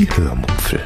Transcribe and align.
Die 0.00 0.08
Hörmupfel. 0.16 0.82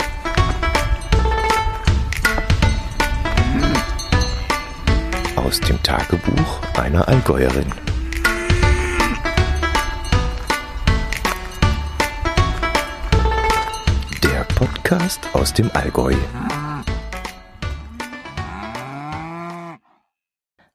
Aus 5.36 5.60
dem 5.60 5.80
Tagebuch 5.84 6.60
einer 6.76 7.06
Allgäuerin. 7.06 7.70
Der 14.24 14.42
Podcast 14.56 15.20
aus 15.32 15.54
dem 15.54 15.70
Allgäu. 15.74 16.16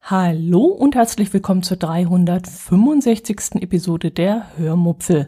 Hallo 0.01 0.61
und 0.61 0.95
herzlich 0.95 1.33
willkommen 1.33 1.63
zur 1.63 1.75
365. 1.75 3.61
Episode 3.61 4.11
der 4.11 4.45
Hörmupfel. 4.55 5.27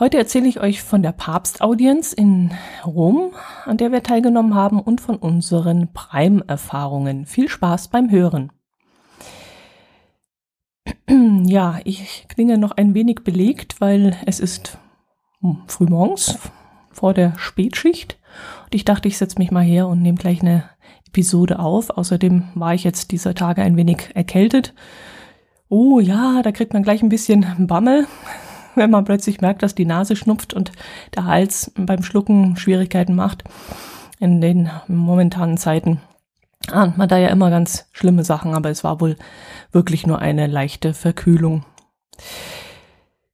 Heute 0.00 0.16
erzähle 0.16 0.48
ich 0.48 0.60
euch 0.60 0.82
von 0.82 1.02
der 1.02 1.12
Papstaudienz 1.12 2.14
in 2.14 2.52
Rom, 2.86 3.34
an 3.66 3.76
der 3.76 3.92
wir 3.92 4.02
teilgenommen 4.02 4.54
haben 4.54 4.80
und 4.80 4.98
von 5.02 5.16
unseren 5.16 5.92
Prime-Erfahrungen. 5.92 7.26
Viel 7.26 7.50
Spaß 7.50 7.88
beim 7.88 8.10
Hören. 8.10 8.50
Ja, 11.44 11.80
ich 11.84 12.26
klinge 12.28 12.58
noch 12.58 12.70
ein 12.70 12.94
wenig 12.94 13.24
belegt, 13.24 13.80
weil 13.80 14.16
es 14.24 14.38
ist 14.38 14.78
frühmorgens 15.66 16.38
vor 16.92 17.12
der 17.12 17.36
Spätschicht 17.38 18.18
und 18.64 18.74
ich 18.74 18.84
dachte, 18.84 19.08
ich 19.08 19.18
setze 19.18 19.38
mich 19.38 19.50
mal 19.50 19.64
her 19.64 19.88
und 19.88 20.00
nehme 20.00 20.16
gleich 20.16 20.42
eine 20.42 20.70
Episode 21.08 21.58
auf. 21.58 21.90
Außerdem 21.90 22.44
war 22.54 22.72
ich 22.74 22.84
jetzt 22.84 23.10
dieser 23.10 23.34
Tage 23.34 23.62
ein 23.62 23.76
wenig 23.76 24.10
erkältet. 24.14 24.74
Oh 25.68 25.98
ja, 25.98 26.40
da 26.42 26.52
kriegt 26.52 26.72
man 26.72 26.84
gleich 26.84 27.02
ein 27.02 27.08
bisschen 27.08 27.66
Bammel, 27.66 28.06
wenn 28.74 28.90
man 28.90 29.04
plötzlich 29.04 29.40
merkt, 29.40 29.62
dass 29.62 29.74
die 29.74 29.86
Nase 29.86 30.16
schnupft 30.16 30.54
und 30.54 30.72
der 31.14 31.24
Hals 31.24 31.72
beim 31.76 32.02
Schlucken 32.02 32.56
Schwierigkeiten 32.56 33.14
macht. 33.14 33.44
In 34.18 34.40
den 34.40 34.70
momentanen 34.86 35.56
Zeiten 35.56 36.00
ahnt 36.70 36.98
man 36.98 37.08
da 37.08 37.18
ja 37.18 37.28
immer 37.28 37.50
ganz 37.50 37.86
schlimme 37.92 38.24
Sachen, 38.24 38.54
aber 38.54 38.70
es 38.70 38.84
war 38.84 39.00
wohl 39.00 39.16
wirklich 39.72 40.06
nur 40.06 40.18
eine 40.18 40.46
leichte 40.46 40.94
Verkühlung. 40.94 41.64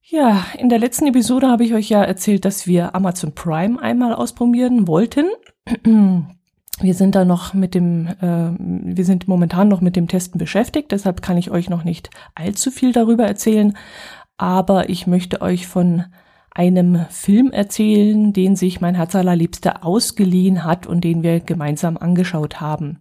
Ja, 0.03 0.45
in 0.57 0.69
der 0.69 0.79
letzten 0.79 1.09
Episode 1.09 1.49
habe 1.49 1.65
ich 1.65 1.75
euch 1.75 1.89
ja 1.89 2.03
erzählt, 2.03 2.45
dass 2.45 2.67
wir 2.67 2.95
Amazon 2.95 3.35
Prime 3.35 3.83
einmal 3.83 4.15
ausprobieren 4.15 4.87
wollten. 4.87 5.27
Wir 6.79 6.93
sind 6.93 7.15
da 7.15 7.25
noch 7.25 7.55
mit 7.55 7.75
dem, 7.75 8.07
äh, 8.21 8.51
wir 8.59 9.07
sind 9.07 9.29
momentan 9.29 9.67
noch 9.67 9.81
mit 9.81 9.97
dem 9.97 10.09
Testen 10.09 10.39
beschäftigt, 10.39 10.93
deshalb 10.93 11.23
kann 11.23 11.39
ich 11.39 11.51
euch 11.51 11.71
noch 11.71 11.85
nicht 11.85 12.11
allzu 12.35 12.71
viel 12.71 12.93
darüber 12.93 13.27
erzählen, 13.27 13.75
aber 14.37 14.89
ich 14.89 15.07
möchte 15.07 15.41
euch 15.41 15.67
von 15.67 16.05
einem 16.51 17.05
Film 17.11 17.51
erzählen, 17.51 18.33
den 18.33 18.57
sich 18.57 18.81
mein 18.81 18.95
Herz 18.95 19.15
allerliebster 19.15 19.85
ausgeliehen 19.85 20.65
hat 20.65 20.87
und 20.87 21.05
den 21.05 21.23
wir 21.23 21.41
gemeinsam 21.41 21.99
angeschaut 21.99 22.61
haben. 22.61 23.01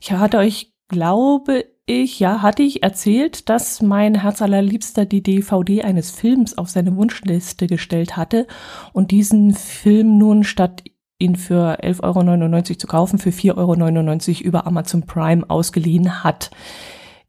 Ich 0.00 0.10
hatte 0.10 0.38
euch, 0.38 0.72
glaube 0.88 1.64
ich, 1.86 2.18
ja, 2.18 2.42
hatte 2.42 2.62
ich 2.62 2.82
erzählt, 2.82 3.48
dass 3.48 3.80
mein 3.80 4.22
Herz 4.22 4.42
allerliebster 4.42 5.06
die 5.06 5.22
DVD 5.22 5.82
eines 5.82 6.10
Films 6.10 6.58
auf 6.58 6.68
seine 6.68 6.96
Wunschliste 6.96 7.68
gestellt 7.68 8.16
hatte 8.16 8.46
und 8.92 9.12
diesen 9.12 9.54
Film 9.54 10.18
nun 10.18 10.42
statt 10.42 10.82
ihn 11.18 11.36
für 11.36 11.80
11,99 11.80 12.70
Euro 12.70 12.78
zu 12.78 12.86
kaufen, 12.86 13.18
für 13.18 13.30
4,99 13.30 14.38
Euro 14.38 14.44
über 14.48 14.66
Amazon 14.66 15.02
Prime 15.02 15.48
ausgeliehen 15.48 16.24
hat. 16.24 16.50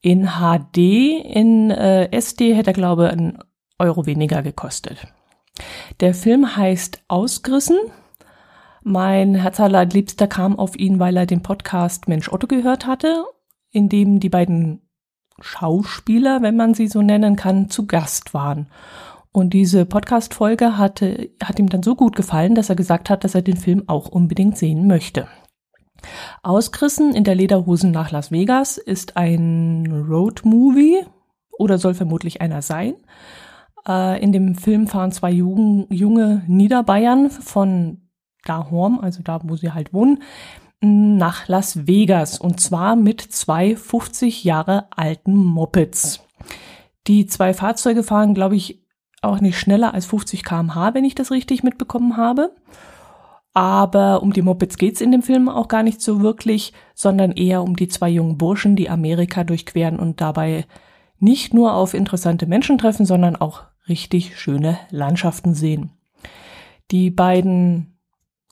In 0.02 0.30
HD, 0.39 0.77
in 0.77 1.69
äh, 1.69 2.09
SD 2.11 2.55
hätte 2.55 2.71
er, 2.71 2.73
glaube 2.73 3.05
ich, 3.05 3.11
einen 3.11 3.38
Euro 3.77 4.05
weniger 4.05 4.41
gekostet. 4.41 5.08
Der 5.99 6.13
Film 6.13 6.55
heißt 6.55 7.03
Ausgerissen. 7.08 7.77
Mein 8.83 9.35
Herzallerliebster 9.35 10.27
kam 10.27 10.58
auf 10.58 10.75
ihn, 10.75 10.99
weil 10.99 11.17
er 11.17 11.27
den 11.27 11.43
Podcast 11.43 12.08
Mensch 12.08 12.31
Otto 12.31 12.47
gehört 12.47 12.88
hatte, 12.88 13.26
in 13.70 13.89
dem 13.89 14.20
die 14.20 14.30
beiden 14.30 14.81
Schauspieler, 15.39 16.42
wenn 16.42 16.55
man 16.55 16.73
sie 16.73 16.87
so 16.87 17.02
nennen 17.02 17.36
kann, 17.36 17.70
zu 17.70 17.86
Gast 17.86 18.33
waren. 18.33 18.67
Und 19.31 19.53
diese 19.53 19.86
Podcast-Folge 19.86 20.77
hatte, 20.77 21.30
hat 21.42 21.59
ihm 21.59 21.70
dann 21.70 21.83
so 21.83 21.95
gut 21.95 22.15
gefallen, 22.15 22.55
dass 22.55 22.70
er 22.70 22.76
gesagt 22.76 23.09
hat, 23.09 23.23
dass 23.23 23.36
er 23.36 23.42
den 23.42 23.58
Film 23.58 23.83
auch 23.87 24.09
unbedingt 24.09 24.58
sehen 24.58 24.87
möchte. 24.87 25.27
Ausgerissen 26.44 27.14
in 27.14 27.23
der 27.23 27.36
Lederhosen 27.36 27.92
nach 27.92 28.12
Las 28.12 28.32
Vegas 28.32 28.78
ist 28.78 29.17
ein 29.17 30.06
Road-Movie 30.10 31.06
oder 31.52 31.78
soll 31.78 31.94
vermutlich 31.94 32.42
einer 32.42 32.62
sein. 32.62 32.95
Äh, 33.88 34.22
in 34.22 34.32
dem 34.32 34.56
Film 34.56 34.88
fahren 34.88 35.12
zwei 35.12 35.32
Jugend, 35.32 35.88
junge 35.92 36.44
Niederbayern 36.48 37.30
von 37.30 38.02
Dahorm, 38.45 39.00
also 39.00 39.22
da, 39.23 39.39
wo 39.44 39.56
sie 39.56 39.72
halt 39.72 39.94
wohnen, 39.94 40.23
nach 40.84 41.48
Las 41.48 41.86
Vegas 41.86 42.39
und 42.39 42.60
zwar 42.60 42.95
mit 42.95 43.22
zwei 43.22 43.76
50 43.76 44.44
Jahre 44.44 44.88
alten 44.95 45.36
Mopeds. 45.36 46.22
Die 47.08 47.28
zwei 47.28 47.54
Fahrzeuge 47.54 48.04
fahren, 48.04 48.33
glaube 48.33 48.56
ich, 48.56 48.83
auch 49.22 49.39
nicht 49.39 49.60
schneller 49.60 49.94
als 49.94 50.08
50 50.08 50.44
kmh, 50.44 50.94
wenn 50.94 51.06
ich 51.06 51.14
das 51.14 51.32
richtig 51.32 51.62
mitbekommen 51.62 52.18
habe. 52.18 52.56
Aber 53.54 54.23
um 54.23 54.32
die 54.32 54.42
Mopeds 54.42 54.78
geht's 54.78 55.02
in 55.02 55.12
dem 55.12 55.23
Film 55.23 55.50
auch 55.50 55.67
gar 55.67 55.84
nicht 55.84 56.02
so 56.02 56.22
wirklich, 56.22 56.73
sondern 56.95 57.32
eher 57.32 57.64
um 57.64 57.76
die 57.76 57.89
zwei 57.89 58.10
jungen 58.10 58.38
Burschen, 58.38 58.76
die 58.76 58.89
Amerika 58.89 59.44
durchqueren 59.44 60.00
und 60.00 60.22
dabei 60.22 60.66
nicht 61.20 61.54
nur 61.54 61.73
auf 61.73 61.94
interessante 61.94 62.48
Menschen 62.48 62.78
treffen, 62.78 63.06
sondern 63.06 63.36
auch 63.36 63.64
richtig 63.89 64.39
schöne 64.39 64.80
Landschaften 64.89 65.54
sehen. 65.54 65.92
Die 66.92 67.12
beiden 67.12 67.98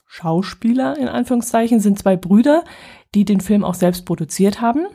Schauspieler 0.05 0.97
in 0.97 1.07
Anführungszeichen 1.07 1.79
sind 1.79 1.99
zwei 1.99 2.17
Brüder, 2.17 2.63
die 3.15 3.25
den 3.25 3.41
Film 3.41 3.63
auch 3.63 3.75
selbst 3.75 4.05
produziert 4.05 4.59
haben. 4.59 4.87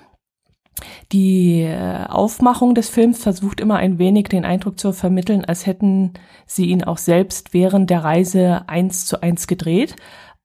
Die 1.12 1.62
äh, 1.62 2.06
Aufmachung 2.08 2.74
des 2.74 2.88
Films 2.88 3.22
versucht 3.22 3.60
immer 3.60 3.76
ein 3.76 3.98
wenig 3.98 4.28
den 4.28 4.44
Eindruck 4.44 4.78
zu 4.78 4.92
vermitteln, 4.92 5.44
als 5.44 5.66
hätten 5.66 6.12
sie 6.46 6.66
ihn 6.66 6.84
auch 6.84 6.98
selbst 6.98 7.54
während 7.54 7.90
der 7.90 8.04
Reise 8.04 8.62
eins 8.66 9.06
zu 9.06 9.22
eins 9.22 9.46
gedreht. 9.46 9.96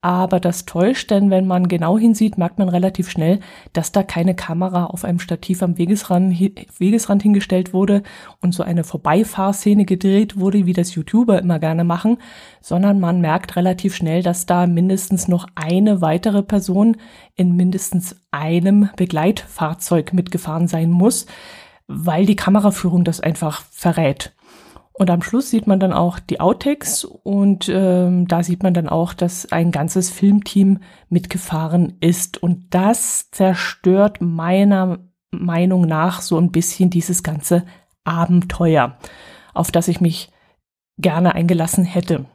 Aber 0.01 0.39
das 0.39 0.63
täuscht, 0.63 1.11
denn 1.11 1.29
wenn 1.29 1.45
man 1.45 1.67
genau 1.67 1.97
hinsieht, 1.97 2.37
merkt 2.37 2.57
man 2.57 2.69
relativ 2.69 3.09
schnell, 3.09 3.41
dass 3.73 3.91
da 3.91 4.01
keine 4.01 4.33
Kamera 4.33 4.85
auf 4.85 5.03
einem 5.03 5.19
Stativ 5.19 5.61
am 5.61 5.77
Wegesrand, 5.77 6.39
Wegesrand 6.79 7.21
hingestellt 7.21 7.73
wurde 7.73 8.03
und 8.39 8.53
so 8.53 8.63
eine 8.63 8.85
Vorbeifahrszene 8.85 9.83
gedreht 9.83 10.39
wurde, 10.39 10.65
wie 10.65 10.71
das 10.71 10.95
YouTuber 10.95 11.39
immer 11.39 11.59
gerne 11.59 11.83
machen, 11.83 12.17
sondern 12.61 13.01
man 13.01 13.19
merkt 13.19 13.57
relativ 13.57 13.93
schnell, 13.93 14.23
dass 14.23 14.45
da 14.45 14.67
mindestens 14.67 15.27
noch 15.27 15.47
eine 15.55 15.99
weitere 15.99 16.43
Person 16.43 16.95
in 17.35 17.57
mindestens 17.57 18.15
einem 18.31 18.89
Begleitfahrzeug 18.95 20.13
mitgefahren 20.13 20.69
sein 20.69 20.91
muss, 20.91 21.25
weil 21.87 22.25
die 22.25 22.37
Kameraführung 22.37 23.03
das 23.03 23.19
einfach 23.19 23.63
verrät. 23.69 24.31
Und 24.99 25.09
am 25.09 25.21
Schluss 25.21 25.49
sieht 25.49 25.65
man 25.65 25.79
dann 25.79 25.93
auch 25.93 26.19
die 26.19 26.41
Outtakes 26.41 27.05
und 27.05 27.69
ähm, 27.69 28.27
da 28.27 28.43
sieht 28.43 28.63
man 28.63 28.73
dann 28.73 28.89
auch, 28.89 29.13
dass 29.13 29.49
ein 29.49 29.71
ganzes 29.71 30.09
Filmteam 30.09 30.79
mitgefahren 31.07 31.95
ist. 32.01 32.43
Und 32.43 32.73
das 32.73 33.31
zerstört 33.31 34.17
meiner 34.19 34.99
Meinung 35.31 35.83
nach 35.83 36.21
so 36.21 36.37
ein 36.37 36.51
bisschen 36.51 36.89
dieses 36.89 37.23
ganze 37.23 37.63
Abenteuer, 38.03 38.97
auf 39.53 39.71
das 39.71 39.87
ich 39.87 40.01
mich 40.01 40.33
gerne 40.97 41.33
eingelassen 41.33 41.85
hätte. 41.85 42.25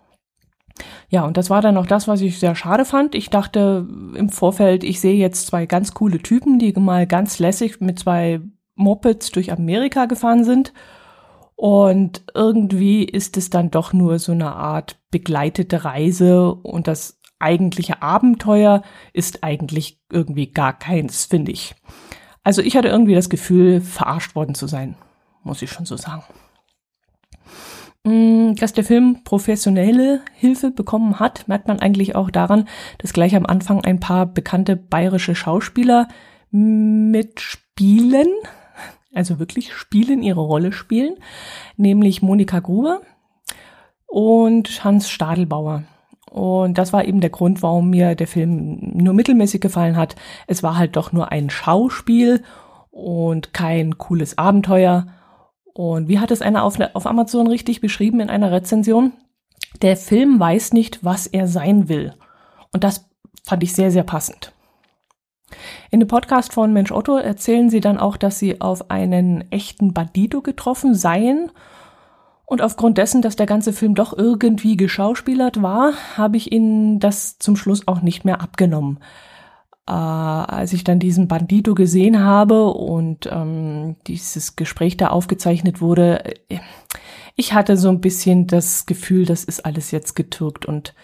Ja, 1.10 1.26
und 1.26 1.36
das 1.36 1.50
war 1.50 1.60
dann 1.60 1.76
auch 1.76 1.86
das, 1.86 2.08
was 2.08 2.22
ich 2.22 2.38
sehr 2.38 2.54
schade 2.54 2.86
fand. 2.86 3.14
Ich 3.14 3.28
dachte 3.28 3.86
im 4.14 4.31
Vorfeld, 4.31 4.84
ich 4.84 5.02
sehe 5.02 5.16
jetzt 5.16 5.48
zwei 5.48 5.66
ganz 5.66 5.92
coole 5.92 6.19
Typen, 6.19 6.58
die 6.58 6.72
mal 6.72 7.06
ganz 7.06 7.38
lässig 7.38 7.82
mit 7.82 7.98
zwei 7.98 8.41
Mopeds 8.75 9.32
durch 9.32 9.52
Amerika 9.52 10.06
gefahren 10.06 10.44
sind 10.44 10.72
und 11.56 12.22
irgendwie 12.34 13.04
ist 13.04 13.37
es 13.37 13.50
dann 13.50 13.70
doch 13.70 13.92
nur 13.92 14.19
so 14.19 14.32
eine 14.32 14.54
Art 14.54 14.96
begleitete 15.11 15.84
Reise 15.84 16.52
und 16.55 16.88
das 16.88 17.20
eigentliche 17.38 18.02
Abenteuer 18.02 18.82
ist 19.12 19.44
eigentlich 19.44 20.00
irgendwie 20.11 20.50
gar 20.50 20.79
keins, 20.79 21.26
finde 21.26 21.52
ich. 21.52 21.75
Also 22.43 22.62
ich 22.62 22.76
hatte 22.76 22.88
irgendwie 22.88 23.14
das 23.14 23.29
Gefühl, 23.29 23.81
verarscht 23.81 24.34
worden 24.34 24.55
zu 24.55 24.67
sein, 24.67 24.96
muss 25.43 25.62
ich 25.62 25.70
schon 25.70 25.87
so 25.87 25.96
sagen. 25.96 26.25
Mm, 28.05 28.55
dass 28.56 28.73
der 28.73 28.84
Film 28.84 29.25
professionelle 29.25 30.20
Hilfe 30.34 30.70
bekommen 30.70 31.19
hat, 31.20 31.49
merkt 31.49 31.69
man 31.69 31.81
eigentlich 31.81 32.14
auch 32.14 32.31
daran, 32.31 32.69
dass 32.99 33.12
gleich 33.12 33.34
am 33.34 33.46
Anfang 33.46 33.82
ein 33.84 34.00
paar 34.00 34.26
bekannte 34.26 34.76
bayerische 34.76 35.34
Schauspieler 35.34 36.08
mitspielen 36.50 38.29
also 39.14 39.38
wirklich 39.38 39.72
spielen, 39.72 40.22
ihre 40.22 40.40
Rolle 40.40 40.72
spielen, 40.72 41.16
nämlich 41.76 42.22
Monika 42.22 42.61
Gruber 42.61 43.00
und 44.06 44.84
Hans 44.84 45.11
Stadelbauer. 45.11 45.84
Und 46.31 46.78
das 46.78 46.93
war 46.93 47.05
eben 47.05 47.20
der 47.20 47.31
Grund, 47.31 47.62
warum 47.62 47.90
mir 47.90 48.16
der 48.16 48.26
Film 48.26 48.78
nur 48.94 49.14
mittelmäßig 49.14 49.61
gefallen 49.61 49.96
hat. 49.96 50.16
Es 50.49 50.62
war 50.64 50.76
halt 50.76 50.96
doch 50.96 51.12
nur 51.12 51.31
ein 51.31 51.49
Schauspiel 51.49 52.43
und 52.90 53.52
kein 53.52 53.99
cooles 53.99 54.37
Abenteuer. 54.38 55.06
Und 55.75 56.08
wie 56.08 56.19
hat 56.19 56.31
es 56.31 56.43
einer 56.43 56.64
auf, 56.64 56.78
auf 56.94 57.06
Amazon 57.06 57.46
richtig 57.46 57.81
beschrieben 57.81 58.20
in 58.20 58.31
einer 58.31 58.50
Rezension? 58.50 59.12
Der 59.82 59.96
Film 59.96 60.40
weiß 60.40 60.72
nicht, 60.72 61.05
was 61.05 61.26
er 61.26 61.46
sein 61.46 61.88
will. 61.88 62.14
Und 62.72 62.84
das 62.84 63.08
fand 63.44 63.62
ich 63.62 63.72
sehr, 63.72 63.90
sehr 63.90 64.05
passend. 64.05 64.54
In 65.91 66.01
dem 66.01 66.09
Podcast 66.09 66.53
von 66.53 66.73
Mensch 66.73 66.93
Otto 66.93 67.17
erzählen 67.17 67.71
sie 67.71 67.81
dann 67.81 67.99
auch, 67.99 68.17
dass 68.17 68.39
sie 68.39 68.61
auf 68.61 68.91
einen 68.91 69.51
echten 69.51 69.93
Bandito 69.93 70.43
getroffen 70.43 70.95
seien. 70.95 71.51
Und 72.47 72.61
aufgrund 72.61 72.99
dessen, 72.99 73.23
dass 73.23 73.37
der 73.37 73.47
ganze 73.47 73.73
Film 73.73 73.95
doch 73.95 74.17
irgendwie 74.17 74.77
geschauspielert 74.77 75.62
war, 75.62 75.93
habe 76.17 76.37
ich 76.37 76.53
ihnen 76.53 77.01
das 77.01 77.39
zum 77.39 77.56
Schluss 77.56 77.89
auch 77.89 78.03
nicht 78.03 78.25
mehr 78.25 78.41
abgenommen. 78.41 78.99
Äh, 79.87 79.93
als 79.93 80.73
ich 80.73 80.85
dann 80.85 80.99
diesen 80.99 81.29
Bandito 81.29 81.75
gesehen 81.75 82.23
habe 82.23 82.67
und 82.67 83.29
ähm, 83.31 83.97
dieses 84.06 84.56
Gespräch 84.56 84.97
da 84.97 85.09
aufgezeichnet 85.09 85.81
wurde, 85.81 86.25
äh, 86.49 86.59
ich 87.37 87.53
hatte 87.53 87.77
so 87.77 87.89
ein 87.89 88.01
bisschen 88.01 88.47
das 88.47 88.87
Gefühl, 88.87 89.27
das 89.27 89.45
ist 89.45 89.67
alles 89.67 89.91
jetzt 89.91 90.15
getürkt 90.15 90.67
und 90.67 90.95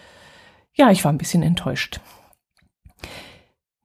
ja, 0.73 0.89
ich 0.89 1.03
war 1.03 1.11
ein 1.11 1.17
bisschen 1.17 1.43
enttäuscht. 1.43 1.99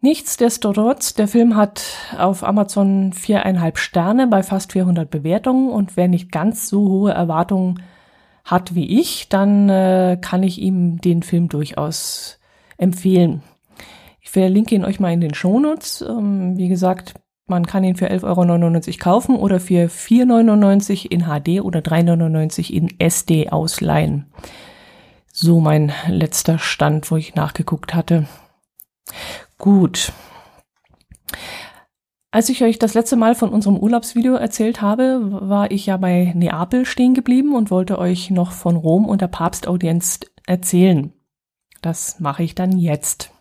Nichtsdestotrotz, 0.00 1.14
der 1.14 1.26
Film 1.26 1.56
hat 1.56 1.82
auf 2.19 2.44
Amazon 2.44 3.12
viereinhalb 3.12 3.78
Sterne 3.78 4.26
bei 4.26 4.43
fast 4.43 4.72
400 4.72 5.10
Bewertungen 5.10 5.70
und 5.70 5.96
wer 5.96 6.06
nicht 6.06 6.31
ganz 6.31 6.69
so 6.69 6.88
hohe 6.88 7.12
Erwartungen 7.12 7.82
hat 8.44 8.75
wie 8.75 9.00
ich, 9.00 9.28
dann 9.28 9.69
äh, 9.69 10.19
kann 10.20 10.43
ich 10.43 10.60
ihm 10.60 11.00
den 11.00 11.22
Film 11.22 11.48
durchaus 11.48 12.38
empfehlen. 12.76 13.43
Ich 14.20 14.31
verlinke 14.31 14.75
ihn 14.75 14.84
euch 14.84 15.00
mal 15.00 15.12
in 15.12 15.20
den 15.20 15.34
Shownotes. 15.34 16.02
Ähm, 16.02 16.56
wie 16.56 16.69
gesagt, 16.69 17.14
man 17.48 17.66
kann 17.66 17.84
ihn 17.84 17.96
für 17.96 18.10
11,99 18.10 18.88
Euro 18.88 18.98
kaufen 18.98 19.37
oder 19.37 19.60
für 19.60 19.88
4,99 19.88 21.04
Euro 21.04 21.08
in 21.10 21.22
HD 21.22 21.64
oder 21.64 21.81
3,99 21.81 22.70
Euro 22.70 22.76
in 22.76 23.00
SD 23.00 23.50
ausleihen. 23.50 24.26
So 25.32 25.60
mein 25.60 25.93
letzter 26.08 26.58
Stand, 26.58 27.10
wo 27.10 27.16
ich 27.16 27.34
nachgeguckt 27.34 27.94
hatte. 27.94 28.26
Gut. 29.67 30.13
Als 32.31 32.49
ich 32.51 32.63
euch 32.63 32.79
das 32.79 32.95
letzte 32.95 33.17
Mal 33.17 33.35
von 33.35 33.49
unserem 33.49 33.77
Urlaubsvideo 33.77 34.37
erzählt 34.37 34.81
habe, 34.81 35.41
war 35.41 35.73
ich 35.73 35.87
ja 35.87 35.97
bei 35.97 36.33
Neapel 36.37 36.87
stehen 36.87 37.15
geblieben 37.15 37.53
und 37.53 37.73
wollte 37.73 37.99
euch 37.99 38.31
noch 38.31 38.53
von 38.53 38.77
Rom 38.77 39.07
und 39.07 39.23
der 39.23 39.27
Papstaudienz 39.27 40.21
erzählen. 40.47 41.13
Das 41.83 42.21
mache 42.21 42.45
ich 42.45 42.55
dann 42.55 42.79
jetzt. 42.79 43.33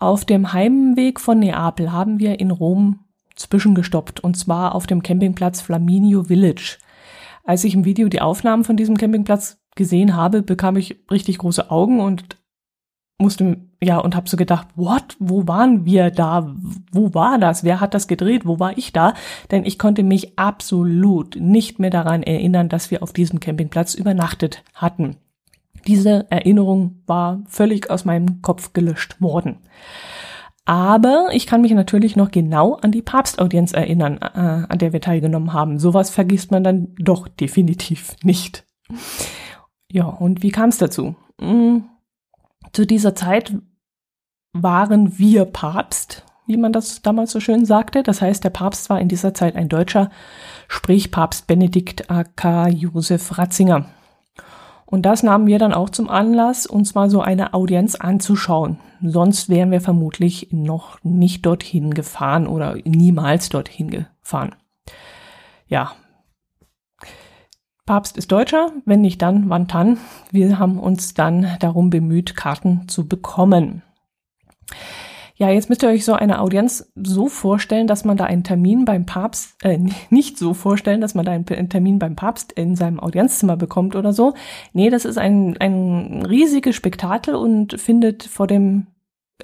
Auf 0.00 0.24
dem 0.24 0.52
Heimweg 0.52 1.20
von 1.20 1.38
Neapel 1.38 1.92
haben 1.92 2.18
wir 2.18 2.40
in 2.40 2.50
Rom 2.50 3.04
zwischengestoppt 3.36 4.18
und 4.18 4.36
zwar 4.36 4.74
auf 4.74 4.88
dem 4.88 5.04
Campingplatz 5.04 5.60
Flaminio 5.60 6.24
Village. 6.24 6.78
Als 7.44 7.62
ich 7.62 7.74
im 7.74 7.84
Video 7.84 8.08
die 8.08 8.22
Aufnahmen 8.22 8.64
von 8.64 8.76
diesem 8.76 8.96
Campingplatz 8.96 9.58
gesehen 9.76 10.16
habe, 10.16 10.42
bekam 10.42 10.74
ich 10.74 10.98
richtig 11.12 11.38
große 11.38 11.70
Augen 11.70 12.00
und 12.00 12.38
musste, 13.18 13.56
ja, 13.82 13.98
und 13.98 14.14
habe 14.14 14.28
so 14.28 14.36
gedacht, 14.36 14.68
what, 14.74 15.16
wo 15.18 15.46
waren 15.46 15.84
wir 15.84 16.10
da? 16.10 16.54
Wo 16.92 17.14
war 17.14 17.38
das? 17.38 17.64
Wer 17.64 17.80
hat 17.80 17.94
das 17.94 18.08
gedreht? 18.08 18.46
Wo 18.46 18.58
war 18.58 18.76
ich 18.76 18.92
da? 18.92 19.14
Denn 19.50 19.64
ich 19.64 19.78
konnte 19.78 20.02
mich 20.02 20.38
absolut 20.38 21.36
nicht 21.36 21.78
mehr 21.78 21.90
daran 21.90 22.22
erinnern, 22.22 22.68
dass 22.68 22.90
wir 22.90 23.02
auf 23.02 23.12
diesem 23.12 23.40
Campingplatz 23.40 23.94
übernachtet 23.94 24.62
hatten. 24.74 25.16
Diese 25.86 26.30
Erinnerung 26.30 27.02
war 27.06 27.42
völlig 27.46 27.90
aus 27.90 28.04
meinem 28.04 28.42
Kopf 28.42 28.72
gelöscht 28.72 29.20
worden. 29.20 29.58
Aber 30.64 31.28
ich 31.30 31.46
kann 31.46 31.60
mich 31.60 31.72
natürlich 31.72 32.16
noch 32.16 32.32
genau 32.32 32.74
an 32.74 32.90
die 32.90 33.02
Papstaudienz 33.02 33.72
erinnern, 33.72 34.18
äh, 34.18 34.66
an 34.68 34.78
der 34.78 34.92
wir 34.92 35.00
teilgenommen 35.00 35.52
haben. 35.52 35.78
Sowas 35.78 36.10
vergisst 36.10 36.50
man 36.50 36.64
dann 36.64 36.88
doch 36.98 37.28
definitiv 37.28 38.16
nicht. 38.24 38.66
Ja, 39.90 40.06
und 40.06 40.42
wie 40.42 40.50
kam 40.50 40.70
es 40.70 40.78
dazu? 40.78 41.14
Hm, 41.40 41.84
zu 42.76 42.86
dieser 42.86 43.14
Zeit 43.14 43.54
waren 44.52 45.18
wir 45.18 45.46
Papst, 45.46 46.26
wie 46.46 46.58
man 46.58 46.74
das 46.74 47.00
damals 47.00 47.32
so 47.32 47.40
schön 47.40 47.64
sagte. 47.64 48.02
Das 48.02 48.20
heißt, 48.20 48.44
der 48.44 48.50
Papst 48.50 48.90
war 48.90 49.00
in 49.00 49.08
dieser 49.08 49.32
Zeit 49.32 49.56
ein 49.56 49.70
Deutscher, 49.70 50.10
sprich 50.68 51.10
Papst 51.10 51.46
Benedikt 51.46 52.10
AK 52.10 52.68
Josef 52.68 53.38
Ratzinger. 53.38 53.86
Und 54.84 55.06
das 55.06 55.22
nahmen 55.22 55.46
wir 55.46 55.58
dann 55.58 55.72
auch 55.72 55.88
zum 55.88 56.10
Anlass, 56.10 56.66
uns 56.66 56.94
mal 56.94 57.08
so 57.08 57.22
eine 57.22 57.54
Audienz 57.54 57.94
anzuschauen. 57.94 58.78
Sonst 59.02 59.48
wären 59.48 59.70
wir 59.70 59.80
vermutlich 59.80 60.48
noch 60.50 61.02
nicht 61.02 61.46
dorthin 61.46 61.94
gefahren 61.94 62.46
oder 62.46 62.76
niemals 62.84 63.48
dorthin 63.48 63.88
gefahren. 63.88 64.54
Ja, 65.66 65.92
Papst 67.86 68.16
ist 68.16 68.32
Deutscher, 68.32 68.72
wenn 68.84 69.00
nicht 69.00 69.22
dann, 69.22 69.48
wann 69.48 69.68
dann. 69.68 69.98
Wir 70.32 70.58
haben 70.58 70.78
uns 70.78 71.14
dann 71.14 71.56
darum 71.60 71.88
bemüht, 71.88 72.34
Karten 72.34 72.88
zu 72.88 73.06
bekommen. 73.06 73.82
Ja, 75.38 75.50
jetzt 75.50 75.68
müsst 75.68 75.82
ihr 75.82 75.90
euch 75.90 76.04
so 76.04 76.14
eine 76.14 76.40
Audienz 76.40 76.90
so 76.96 77.28
vorstellen, 77.28 77.86
dass 77.86 78.04
man 78.04 78.16
da 78.16 78.24
einen 78.24 78.42
Termin 78.42 78.86
beim 78.86 79.04
Papst, 79.04 79.62
äh, 79.62 79.78
nicht 80.10 80.38
so 80.38 80.54
vorstellen, 80.54 81.00
dass 81.00 81.14
man 81.14 81.26
da 81.26 81.32
einen 81.32 81.68
Termin 81.68 81.98
beim 81.98 82.16
Papst 82.16 82.52
in 82.52 82.74
seinem 82.74 82.98
Audienzzimmer 82.98 83.56
bekommt 83.56 83.94
oder 83.94 84.12
so. 84.12 84.34
Nee, 84.72 84.90
das 84.90 85.04
ist 85.04 85.18
ein, 85.18 85.56
ein 85.58 86.24
riesiges 86.26 86.74
Spektakel 86.74 87.34
und 87.34 87.78
findet 87.78 88.24
vor 88.24 88.46
dem, 88.46 88.86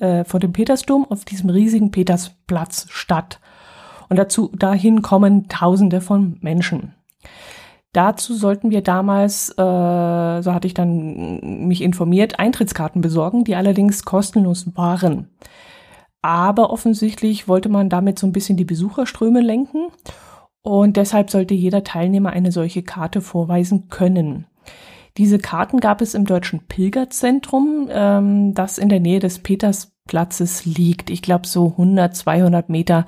äh, 0.01 0.25
vor 0.25 0.41
dem 0.41 0.53
Petersdom 0.53 1.07
auf 1.09 1.25
diesem 1.27 1.51
riesigen 1.51 1.91
Petersplatz 1.91 2.87
statt. 2.91 3.39
Und 4.09 4.17
dazu, 4.17 4.51
dahin 4.55 5.03
kommen 5.03 5.49
Tausende 5.49 6.01
von 6.01 6.39
Menschen. 6.41 6.95
Dazu 7.93 8.35
sollten 8.35 8.71
wir 8.71 8.81
damals, 8.81 9.51
äh, 9.51 9.55
so 9.55 10.55
hatte 10.55 10.67
ich 10.67 10.73
dann 10.73 11.67
mich 11.67 11.83
informiert, 11.83 12.39
Eintrittskarten 12.39 13.03
besorgen, 13.03 13.45
die 13.45 13.55
allerdings 13.55 14.05
kostenlos 14.05 14.75
waren. 14.77 15.29
Aber 16.23 16.71
offensichtlich 16.71 17.49
wollte 17.49 17.69
man 17.69 17.91
damit 17.91 18.19
so 18.19 18.27
ein 18.27 18.33
bisschen 18.33 18.57
die 18.57 18.65
Besucherströme 18.65 19.41
lenken 19.41 19.89
und 20.63 20.97
deshalb 20.97 21.31
sollte 21.31 21.55
jeder 21.55 21.85
Teilnehmer 21.85 22.31
eine 22.31 22.53
solche 22.53 22.83
Karte 22.83 23.21
vorweisen 23.21 23.89
können. 23.89 24.47
Diese 25.19 25.39
Karten 25.39 25.81
gab 25.81 26.01
es 26.01 26.15
im 26.15 26.25
Deutschen 26.25 26.61
Pilgerzentrum, 26.61 27.89
ähm, 27.91 28.55
das 28.55 28.79
in 28.79 28.89
der 28.89 29.01
Nähe 29.01 29.19
des 29.19 29.41
Petersplatzes 29.41 30.65
liegt. 30.65 31.11
Ich 31.11 31.21
glaube 31.21 31.47
so 31.47 31.73
100, 31.73 32.17
200 32.17 32.71
Meter 32.71 33.05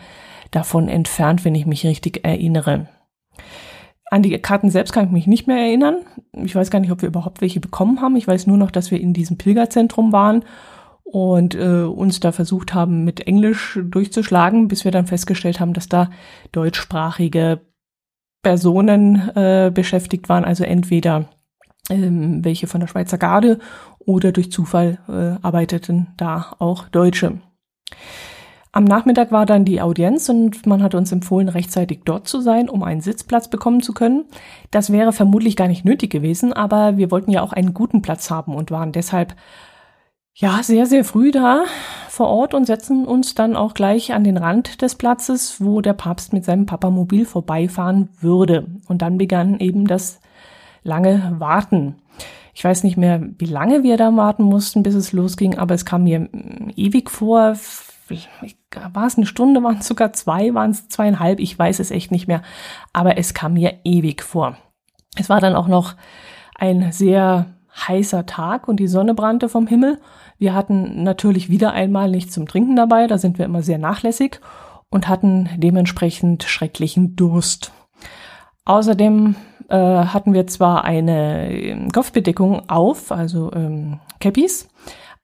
davon 0.51 0.89
entfernt, 0.89 1.47
wenn 1.47 1.55
ich 1.55 1.65
mich 1.65 1.87
richtig 1.87 2.23
erinnere. 2.25 2.89
An 4.15 4.23
die 4.23 4.39
Karten 4.39 4.71
selbst 4.71 4.93
kann 4.93 5.07
ich 5.07 5.11
mich 5.11 5.27
nicht 5.27 5.49
mehr 5.49 5.57
erinnern. 5.57 5.97
Ich 6.35 6.55
weiß 6.55 6.71
gar 6.71 6.79
nicht, 6.79 6.93
ob 6.93 7.03
wir 7.03 7.09
überhaupt 7.09 7.41
welche 7.41 7.59
bekommen 7.59 8.01
haben. 8.01 8.15
Ich 8.15 8.29
weiß 8.29 8.47
nur 8.47 8.57
noch, 8.57 8.71
dass 8.71 8.93
wir 8.93 9.01
in 9.01 9.13
diesem 9.13 9.39
Pilgerzentrum 9.39 10.13
waren 10.13 10.45
und 11.03 11.57
äh, 11.57 11.83
uns 11.83 12.21
da 12.21 12.31
versucht 12.31 12.75
haben, 12.75 13.03
mit 13.03 13.27
Englisch 13.27 13.77
durchzuschlagen, 13.83 14.69
bis 14.69 14.85
wir 14.85 14.93
dann 14.93 15.09
festgestellt 15.09 15.59
haben, 15.59 15.73
dass 15.73 15.89
da 15.89 16.11
deutschsprachige 16.53 17.63
Personen 18.41 19.31
äh, 19.35 19.73
beschäftigt 19.75 20.29
waren, 20.29 20.45
also 20.45 20.63
entweder 20.63 21.29
ähm, 21.91 22.45
welche 22.45 22.69
von 22.69 22.81
der 22.81 22.87
Schweizer 22.87 23.19
Garde 23.19 23.59
oder 23.99 24.31
durch 24.31 24.53
Zufall 24.53 25.01
äh, 25.09 25.45
arbeiteten 25.45 26.15
da 26.17 26.55
auch 26.61 26.89
Deutsche. 26.89 27.41
Am 28.75 28.83
Nachmittag 28.83 29.31
war 29.31 29.47
dann 29.47 29.65
die 29.65 29.81
Audienz 29.81 30.29
und 30.29 30.67
man 30.67 30.83
hat 30.83 30.97
uns 30.97 31.13
empfohlen, 31.13 31.49
rechtzeitig 31.49 32.01
dort 32.05 32.27
zu 32.27 32.41
sein, 32.41 32.69
um 32.69 32.83
einen 32.83 33.01
Sitzplatz 33.01 33.47
bekommen 33.47 33.83
zu 33.83 33.95
können. 33.95 34.25
Das 34.73 34.91
wäre 34.91 35.13
vermutlich 35.13 35.55
gar 35.55 35.69
nicht 35.69 35.85
nötig 35.85 36.11
gewesen, 36.11 36.53
aber 36.53 36.97
wir 36.97 37.13
wollten 37.13 37.31
ja 37.31 37.43
auch 37.43 37.53
einen 37.53 37.73
guten 37.73 38.03
Platz 38.03 38.33
haben 38.33 38.53
und 38.53 38.73
waren 38.73 38.91
deshalb 38.91 39.37
ja 40.35 40.61
sehr, 40.65 40.87
sehr 40.87 41.05
früh 41.05 41.31
da 41.31 41.63
vor 42.09 42.27
Ort 42.27 42.53
und 42.53 42.67
setzen 42.67 43.07
uns 43.07 43.37
dann 43.37 43.55
auch 43.55 43.75
gleich 43.75 44.13
an 44.13 44.25
den 44.25 44.37
Rand 44.37 44.83
des 44.83 44.97
Platzes, 44.97 45.61
wo 45.61 45.81
der 45.81 45.93
Papst 45.93 46.33
mit 46.33 46.45
seinem 46.45 46.67
Papamobil 46.67 47.27
vorbeifahren 47.27 48.09
würde. 48.19 48.67
Und 48.89 49.03
dann 49.03 49.19
begann 49.19 49.61
eben 49.61 49.87
das 49.87 50.19
lange 50.83 51.37
Warten. 51.39 51.95
Ich 52.55 52.65
weiß 52.65 52.83
nicht 52.83 52.97
mehr, 52.97 53.23
wie 53.39 53.47
lange 53.47 53.85
wir 53.85 53.97
da 53.97 54.17
warten 54.17 54.43
mussten, 54.43 54.83
bis 54.83 54.97
es 54.97 55.13
losging, 55.13 55.59
aber 55.59 55.77
es 55.77 55.85
kam 55.85 56.03
mir 56.03 56.29
ewig 56.75 57.09
vor, 57.09 57.55
war 58.93 59.07
es 59.07 59.17
eine 59.17 59.27
Stunde, 59.27 59.63
waren 59.63 59.79
es 59.79 59.87
sogar 59.87 60.13
zwei, 60.13 60.55
waren 60.55 60.71
es 60.71 60.89
zweieinhalb, 60.89 61.41
ich 61.41 61.59
weiß 61.59 61.79
es 61.81 61.91
echt 61.91 62.11
nicht 62.11 62.29
mehr, 62.29 62.43
aber 62.93 63.19
es 63.19 63.35
kam 63.35 63.55
mir 63.55 63.81
ewig 63.85 64.23
vor. 64.23 64.57
Es 65.17 65.29
war 65.29 65.41
dann 65.41 65.55
auch 65.55 65.69
noch 65.69 65.95
ein 66.57 66.93
sehr 66.93 67.47
heißer 67.77 68.27
Tag 68.27 68.69
und 68.69 68.79
die 68.79 68.87
Sonne 68.87 69.15
brannte 69.15 69.49
vom 69.49 69.67
Himmel. 69.67 70.01
Wir 70.39 70.55
hatten 70.55 71.03
natürlich 71.03 71.49
wieder 71.49 71.73
einmal 71.73 72.11
nichts 72.11 72.35
zum 72.35 72.47
Trinken 72.47 72.77
dabei, 72.77 73.07
da 73.07 73.19
sind 73.19 73.39
wir 73.39 73.45
immer 73.45 73.63
sehr 73.63 73.79
nachlässig 73.79 74.41
und 74.91 75.09
hatten 75.09 75.49
dementsprechend 75.57 76.45
schrecklichen 76.45 77.17
Durst. 77.17 77.73
Außerdem 78.65 79.35
äh, 79.69 79.77
hatten 79.77 80.33
wir 80.33 80.47
zwar 80.47 80.85
eine 80.85 81.53
ähm, 81.53 81.91
Kopfbedeckung 81.91 82.69
auf, 82.69 83.13
also 83.13 83.53
ähm, 83.53 84.01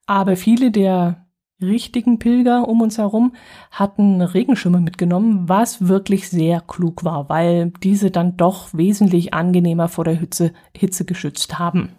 aber 0.06 0.36
viele 0.36 0.70
der 0.70 1.26
richtigen 1.62 2.18
Pilger 2.18 2.68
um 2.68 2.80
uns 2.80 2.98
herum 2.98 3.32
hatten 3.70 4.20
Regenschirme 4.22 4.80
mitgenommen, 4.80 5.48
was 5.48 5.88
wirklich 5.88 6.28
sehr 6.28 6.60
klug 6.60 7.04
war, 7.04 7.28
weil 7.28 7.72
diese 7.82 8.10
dann 8.10 8.36
doch 8.36 8.68
wesentlich 8.72 9.34
angenehmer 9.34 9.88
vor 9.88 10.04
der 10.04 10.14
Hitze, 10.14 10.52
Hitze 10.76 11.04
geschützt 11.04 11.58
haben. 11.58 11.90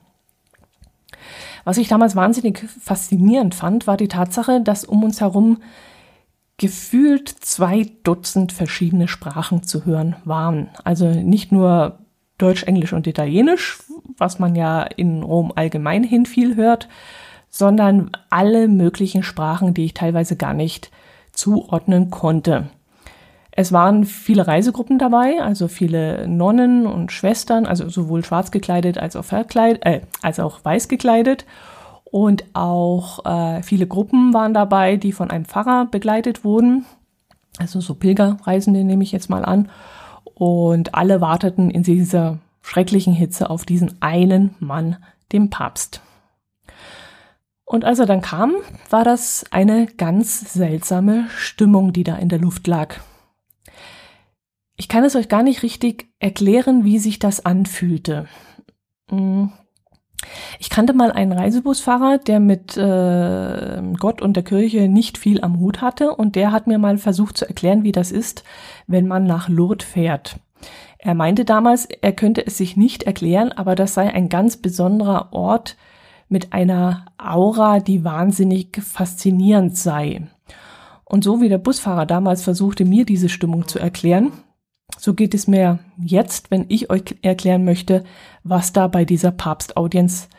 Was 1.63 1.77
ich 1.77 1.87
damals 1.87 2.15
wahnsinnig 2.15 2.59
faszinierend 2.59 3.53
fand, 3.53 3.87
war 3.87 3.97
die 3.97 4.07
Tatsache, 4.07 4.61
dass 4.61 4.83
um 4.83 5.03
uns 5.03 5.21
herum 5.21 5.59
gefühlt 6.57 7.29
zwei 7.29 7.89
Dutzend 8.03 8.51
verschiedene 8.51 9.07
Sprachen 9.07 9.63
zu 9.63 9.85
hören 9.85 10.15
waren. 10.25 10.69
Also 10.83 11.07
nicht 11.07 11.51
nur 11.51 11.99
Deutsch, 12.37 12.63
Englisch 12.63 12.93
und 12.93 13.07
Italienisch, 13.07 13.79
was 14.17 14.39
man 14.39 14.55
ja 14.55 14.83
in 14.83 15.23
Rom 15.23 15.51
allgemein 15.55 16.03
hin 16.03 16.25
viel 16.25 16.55
hört, 16.55 16.87
sondern 17.51 18.09
alle 18.29 18.67
möglichen 18.67 19.21
Sprachen, 19.21 19.75
die 19.75 19.85
ich 19.85 19.93
teilweise 19.93 20.35
gar 20.37 20.53
nicht 20.53 20.89
zuordnen 21.33 22.09
konnte. 22.09 22.69
Es 23.51 23.73
waren 23.73 24.05
viele 24.05 24.47
Reisegruppen 24.47 24.97
dabei, 24.97 25.41
also 25.41 25.67
viele 25.67 26.25
Nonnen 26.27 26.87
und 26.87 27.11
Schwestern, 27.11 27.65
also 27.65 27.89
sowohl 27.89 28.23
schwarz 28.23 28.49
gekleidet 28.49 28.97
als 28.97 29.17
auch 29.17 29.25
verkleidet, 29.25 29.85
äh, 29.85 30.01
als 30.21 30.39
auch 30.39 30.63
weiß 30.63 30.87
gekleidet. 30.87 31.45
Und 32.05 32.45
auch 32.53 33.25
äh, 33.25 33.61
viele 33.61 33.87
Gruppen 33.87 34.33
waren 34.33 34.53
dabei, 34.53 34.95
die 34.95 35.11
von 35.11 35.29
einem 35.29 35.45
Pfarrer 35.45 35.85
begleitet 35.85 36.45
wurden. 36.45 36.85
Also 37.57 37.81
so 37.81 37.93
Pilgerreisende 37.93 38.83
nehme 38.85 39.03
ich 39.03 39.11
jetzt 39.11 39.29
mal 39.29 39.43
an. 39.43 39.69
Und 40.33 40.95
alle 40.95 41.19
warteten 41.19 41.69
in 41.69 41.83
dieser 41.83 42.39
schrecklichen 42.61 43.13
Hitze 43.13 43.49
auf 43.49 43.65
diesen 43.65 44.01
einen 44.01 44.55
Mann, 44.59 44.97
dem 45.33 45.49
Papst. 45.49 46.01
Und 47.71 47.85
als 47.85 47.99
er 47.99 48.05
dann 48.05 48.19
kam, 48.19 48.55
war 48.89 49.05
das 49.05 49.45
eine 49.49 49.85
ganz 49.85 50.53
seltsame 50.53 51.27
Stimmung, 51.37 51.93
die 51.93 52.03
da 52.03 52.17
in 52.17 52.27
der 52.27 52.37
Luft 52.37 52.67
lag. 52.67 52.95
Ich 54.75 54.89
kann 54.89 55.05
es 55.05 55.15
euch 55.15 55.29
gar 55.29 55.41
nicht 55.41 55.63
richtig 55.63 56.09
erklären, 56.19 56.83
wie 56.83 56.99
sich 56.99 57.17
das 57.17 57.45
anfühlte. 57.45 58.27
Hm. 59.09 59.53
Ich 60.59 60.69
kannte 60.69 60.91
mal 60.91 61.13
einen 61.13 61.31
Reisebusfahrer, 61.31 62.17
der 62.17 62.41
mit 62.41 62.75
äh, 62.75 63.81
Gott 63.97 64.21
und 64.21 64.35
der 64.35 64.43
Kirche 64.43 64.89
nicht 64.89 65.17
viel 65.17 65.39
am 65.39 65.61
Hut 65.61 65.79
hatte 65.79 66.13
und 66.13 66.35
der 66.35 66.51
hat 66.51 66.67
mir 66.67 66.77
mal 66.77 66.97
versucht 66.97 67.37
zu 67.37 67.47
erklären, 67.47 67.85
wie 67.85 67.93
das 67.93 68.11
ist, 68.11 68.43
wenn 68.85 69.07
man 69.07 69.23
nach 69.23 69.47
Lourdes 69.47 69.87
fährt. 69.87 70.41
Er 70.97 71.15
meinte 71.15 71.45
damals, 71.45 71.85
er 71.85 72.11
könnte 72.11 72.45
es 72.45 72.57
sich 72.57 72.75
nicht 72.75 73.03
erklären, 73.03 73.53
aber 73.53 73.75
das 73.75 73.93
sei 73.93 74.13
ein 74.13 74.27
ganz 74.27 74.57
besonderer 74.57 75.31
Ort 75.31 75.77
mit 76.31 76.53
einer 76.53 77.05
Aura, 77.17 77.79
die 77.79 78.03
wahnsinnig 78.03 78.81
faszinierend 78.81 79.77
sei. 79.77 80.27
Und 81.03 81.23
so 81.23 81.41
wie 81.41 81.49
der 81.49 81.57
Busfahrer 81.57 82.05
damals 82.05 82.43
versuchte, 82.43 82.85
mir 82.85 83.05
diese 83.05 83.27
Stimmung 83.27 83.67
zu 83.67 83.79
erklären, 83.79 84.31
so 84.97 85.13
geht 85.13 85.33
es 85.33 85.47
mir 85.47 85.79
jetzt, 85.97 86.51
wenn 86.51 86.65
ich 86.69 86.89
euch 86.89 87.15
erklären 87.21 87.65
möchte, 87.65 88.03
was 88.43 88.71
da 88.71 88.87
bei 88.87 89.03
dieser 89.03 89.31
Papstaudienz 89.31 90.29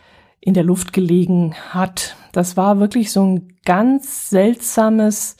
in 0.40 0.54
der 0.54 0.64
Luft 0.64 0.92
gelegen 0.92 1.54
hat. 1.70 2.16
Das 2.32 2.56
war 2.56 2.80
wirklich 2.80 3.12
so 3.12 3.22
ein 3.22 3.54
ganz 3.64 4.30
seltsames 4.30 5.36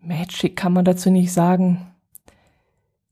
Magic, 0.00 0.56
kann 0.56 0.72
man 0.72 0.84
dazu 0.84 1.10
nicht 1.10 1.32
sagen. 1.32 1.92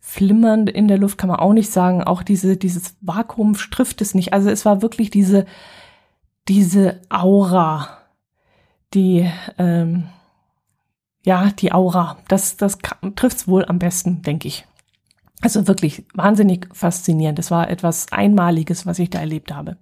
Flimmernd 0.00 0.70
in 0.70 0.88
der 0.88 0.98
Luft 0.98 1.18
kann 1.18 1.28
man 1.28 1.40
auch 1.40 1.52
nicht 1.52 1.70
sagen. 1.70 2.02
Auch 2.02 2.22
diese, 2.22 2.56
dieses 2.56 2.96
Vakuum 3.00 3.54
trifft 3.54 4.00
es 4.00 4.14
nicht. 4.14 4.32
Also 4.32 4.50
es 4.50 4.64
war 4.64 4.82
wirklich 4.82 5.10
diese, 5.10 5.46
diese 6.48 7.00
Aura, 7.08 7.88
die, 8.92 9.30
ähm, 9.58 10.04
ja, 11.24 11.50
die 11.50 11.72
Aura. 11.72 12.18
Das, 12.28 12.56
das 12.56 12.78
trifft 13.16 13.36
es 13.38 13.48
wohl 13.48 13.64
am 13.64 13.78
besten, 13.78 14.22
denke 14.22 14.48
ich. 14.48 14.66
Also 15.40 15.66
wirklich 15.66 16.04
wahnsinnig 16.14 16.68
faszinierend. 16.72 17.38
Es 17.38 17.50
war 17.50 17.68
etwas 17.70 18.12
Einmaliges, 18.12 18.86
was 18.86 18.98
ich 18.98 19.10
da 19.10 19.20
erlebt 19.20 19.52
habe. 19.52 19.76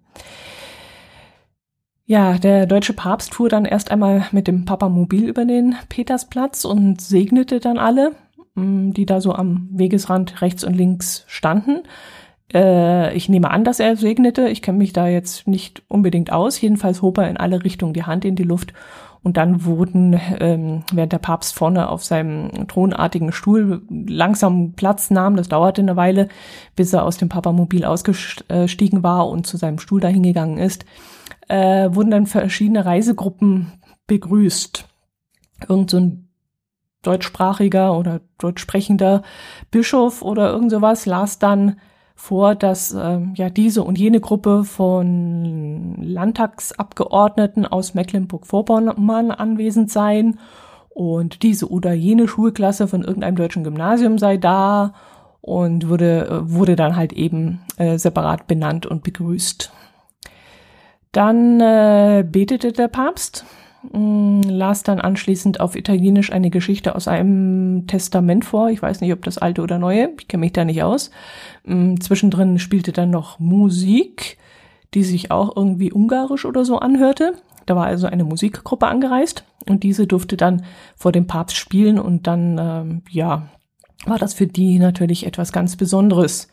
Ja, 2.04 2.36
der 2.36 2.66
deutsche 2.66 2.94
Papst 2.94 3.34
fuhr 3.34 3.48
dann 3.48 3.64
erst 3.64 3.90
einmal 3.90 4.26
mit 4.32 4.48
dem 4.48 4.64
Papamobil 4.64 5.24
über 5.24 5.44
den 5.44 5.76
Petersplatz 5.88 6.64
und 6.64 7.00
segnete 7.00 7.60
dann 7.60 7.78
alle, 7.78 8.16
mm, 8.54 8.90
die 8.90 9.06
da 9.06 9.20
so 9.20 9.32
am 9.32 9.68
Wegesrand 9.72 10.42
rechts 10.42 10.64
und 10.64 10.74
links 10.74 11.24
standen. 11.28 11.82
Äh, 12.54 13.14
ich 13.14 13.28
nehme 13.28 13.50
an, 13.50 13.64
dass 13.64 13.80
er 13.80 13.96
segnete. 13.96 14.48
Ich 14.48 14.62
kenne 14.62 14.78
mich 14.78 14.92
da 14.92 15.06
jetzt 15.06 15.46
nicht 15.46 15.82
unbedingt 15.88 16.32
aus. 16.32 16.60
Jedenfalls 16.60 17.02
hob 17.02 17.18
er 17.18 17.28
in 17.28 17.36
alle 17.36 17.64
Richtungen 17.64 17.94
die 17.94 18.04
Hand 18.04 18.24
in 18.24 18.36
die 18.36 18.42
Luft 18.42 18.72
und 19.22 19.36
dann 19.36 19.64
wurden, 19.64 20.20
ähm, 20.40 20.82
während 20.92 21.12
der 21.12 21.18
Papst 21.18 21.54
vorne 21.54 21.88
auf 21.88 22.04
seinem 22.04 22.66
thronartigen 22.66 23.32
Stuhl 23.32 23.82
langsam 23.88 24.72
Platz 24.72 25.10
nahm, 25.10 25.36
das 25.36 25.48
dauerte 25.48 25.80
eine 25.80 25.96
Weile, 25.96 26.28
bis 26.74 26.92
er 26.92 27.04
aus 27.04 27.18
dem 27.18 27.28
Papamobil 27.28 27.84
ausgestiegen 27.84 29.02
war 29.02 29.28
und 29.28 29.46
zu 29.46 29.56
seinem 29.56 29.78
Stuhl 29.78 30.00
dahingegangen 30.00 30.58
ist, 30.58 30.84
äh, 31.48 31.88
wurden 31.92 32.10
dann 32.10 32.26
verschiedene 32.26 32.84
Reisegruppen 32.84 33.72
begrüßt. 34.08 34.88
Irgend 35.68 35.90
so 35.90 35.98
ein 35.98 36.28
deutschsprachiger 37.02 37.96
oder 37.96 38.20
deutschsprechender 38.38 39.22
Bischof 39.70 40.22
oder 40.22 40.50
irgend 40.50 40.72
sowas 40.72 41.06
las 41.06 41.38
dann 41.38 41.76
vor, 42.22 42.54
dass 42.54 42.94
äh, 42.94 43.18
ja 43.34 43.50
diese 43.50 43.82
und 43.82 43.98
jene 43.98 44.20
Gruppe 44.20 44.62
von 44.62 45.96
Landtagsabgeordneten 46.00 47.66
aus 47.66 47.94
Mecklenburg-Vorpommern 47.94 49.32
anwesend 49.32 49.90
seien 49.90 50.38
und 50.90 51.42
diese 51.42 51.68
oder 51.68 51.92
jene 51.94 52.28
Schulklasse 52.28 52.86
von 52.86 53.02
irgendeinem 53.02 53.34
deutschen 53.34 53.64
Gymnasium 53.64 54.18
sei 54.18 54.36
da 54.36 54.94
und 55.40 55.88
wurde, 55.88 56.28
äh, 56.28 56.48
wurde 56.48 56.76
dann 56.76 56.94
halt 56.94 57.12
eben 57.12 57.62
äh, 57.76 57.98
separat 57.98 58.46
benannt 58.46 58.86
und 58.86 59.02
begrüßt. 59.02 59.72
Dann 61.10 61.60
äh, 61.60 62.24
betete 62.24 62.70
der 62.70 62.86
Papst 62.86 63.44
las 63.90 64.84
dann 64.84 65.00
anschließend 65.00 65.60
auf 65.60 65.74
Italienisch 65.74 66.32
eine 66.32 66.50
Geschichte 66.50 66.94
aus 66.94 67.08
einem 67.08 67.86
Testament 67.86 68.44
vor. 68.44 68.70
Ich 68.70 68.80
weiß 68.80 69.00
nicht, 69.00 69.12
ob 69.12 69.24
das 69.24 69.38
alte 69.38 69.62
oder 69.62 69.78
neue. 69.78 70.10
Ich 70.20 70.28
kenne 70.28 70.42
mich 70.42 70.52
da 70.52 70.64
nicht 70.64 70.82
aus. 70.82 71.10
Mm, 71.64 71.96
zwischendrin 71.96 72.58
spielte 72.58 72.92
dann 72.92 73.10
noch 73.10 73.40
Musik, 73.40 74.38
die 74.94 75.02
sich 75.02 75.30
auch 75.30 75.56
irgendwie 75.56 75.92
ungarisch 75.92 76.44
oder 76.44 76.64
so 76.64 76.78
anhörte. 76.78 77.34
Da 77.66 77.74
war 77.74 77.86
also 77.86 78.06
eine 78.06 78.24
Musikgruppe 78.24 78.86
angereist 78.86 79.44
und 79.68 79.82
diese 79.82 80.06
durfte 80.06 80.36
dann 80.36 80.64
vor 80.96 81.12
dem 81.12 81.26
Papst 81.26 81.56
spielen 81.56 81.98
und 81.98 82.26
dann, 82.26 82.58
ähm, 82.58 83.02
ja, 83.10 83.48
war 84.06 84.18
das 84.18 84.34
für 84.34 84.46
die 84.46 84.78
natürlich 84.78 85.26
etwas 85.26 85.52
ganz 85.52 85.76
Besonderes. 85.76 86.48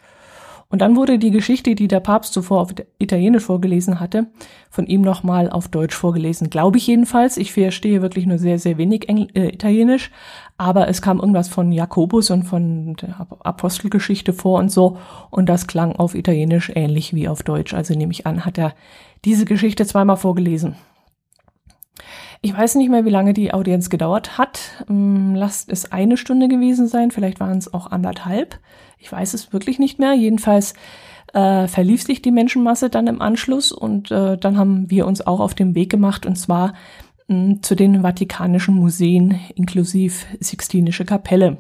Und 0.71 0.83
dann 0.83 0.95
wurde 0.95 1.17
die 1.17 1.31
Geschichte, 1.31 1.73
die 1.73 1.88
der 1.88 1.99
Papst 1.99 2.31
zuvor 2.31 2.61
auf 2.61 2.75
Italienisch 2.99 3.43
vorgelesen 3.43 3.99
hatte, 3.99 4.27
von 4.69 4.85
ihm 4.85 5.01
nochmal 5.01 5.49
auf 5.49 5.67
Deutsch 5.67 5.95
vorgelesen. 5.95 6.51
Glaube 6.51 6.77
ich 6.77 6.85
jedenfalls. 6.85 7.38
Ich 7.38 7.51
verstehe 7.53 8.03
wirklich 8.03 8.27
nur 8.27 8.38
sehr, 8.38 8.59
sehr 8.59 8.77
wenig 8.77 9.09
Engl 9.09 9.29
äh, 9.33 9.47
Italienisch. 9.47 10.11
Aber 10.57 10.88
es 10.88 11.01
kam 11.01 11.19
irgendwas 11.19 11.49
von 11.49 11.71
Jakobus 11.71 12.29
und 12.29 12.43
von 12.43 12.93
der 13.01 13.25
Apostelgeschichte 13.39 14.31
vor 14.31 14.59
und 14.59 14.69
so. 14.69 14.97
Und 15.31 15.49
das 15.49 15.65
klang 15.65 15.95
auf 15.95 16.13
Italienisch 16.13 16.71
ähnlich 16.75 17.15
wie 17.15 17.27
auf 17.27 17.41
Deutsch. 17.41 17.73
Also 17.73 17.95
nehme 17.95 18.11
ich 18.11 18.27
an, 18.27 18.45
hat 18.45 18.59
er 18.59 18.75
diese 19.25 19.45
Geschichte 19.45 19.88
zweimal 19.88 20.17
vorgelesen. 20.17 20.75
Ich 22.41 22.55
weiß 22.58 22.75
nicht 22.75 22.89
mehr, 22.89 23.03
wie 23.03 23.10
lange 23.10 23.34
die 23.34 23.53
Audienz 23.53 23.89
gedauert 23.89 24.38
hat. 24.38 24.86
Hm, 24.88 25.36
lasst 25.36 25.69
es 25.69 25.91
eine 25.91 26.15
Stunde 26.15 26.48
gewesen 26.48 26.88
sein, 26.88 27.12
vielleicht 27.12 27.39
waren 27.39 27.58
es 27.58 27.74
auch 27.74 27.91
anderthalb. 27.91 28.60
Ich 28.98 29.12
weiß 29.12 29.34
es 29.34 29.51
wirklich 29.51 29.79
nicht 29.79 30.00
mehr. 30.00 30.13
Jedenfalls 30.13 30.74
äh, 31.34 31.67
verlief 31.67 32.03
sich 32.03 32.22
die 32.22 32.31
Menschenmasse 32.31 32.89
dann 32.89 33.08
im 33.08 33.22
Anschluss 33.22 33.72
und 33.72 34.10
äh, 34.12 34.38
dann 34.38 34.58
haben 34.58 34.89
wir 34.89 35.05
uns 35.05 35.25
auch 35.25 35.41
auf 35.41 35.53
den 35.53 35.75
Weg 35.75 35.89
gemacht 35.89 36.25
und 36.25 36.38
zwar 36.38 36.74
mh, 37.27 37.36
hm, 37.36 37.63
zu 37.63 37.75
den 37.75 38.01
Vatikanischen 38.01 38.75
Museen 38.75 39.39
inklusive 39.55 40.25
Sixtinische 40.39 41.05
Kapelle. 41.05 41.58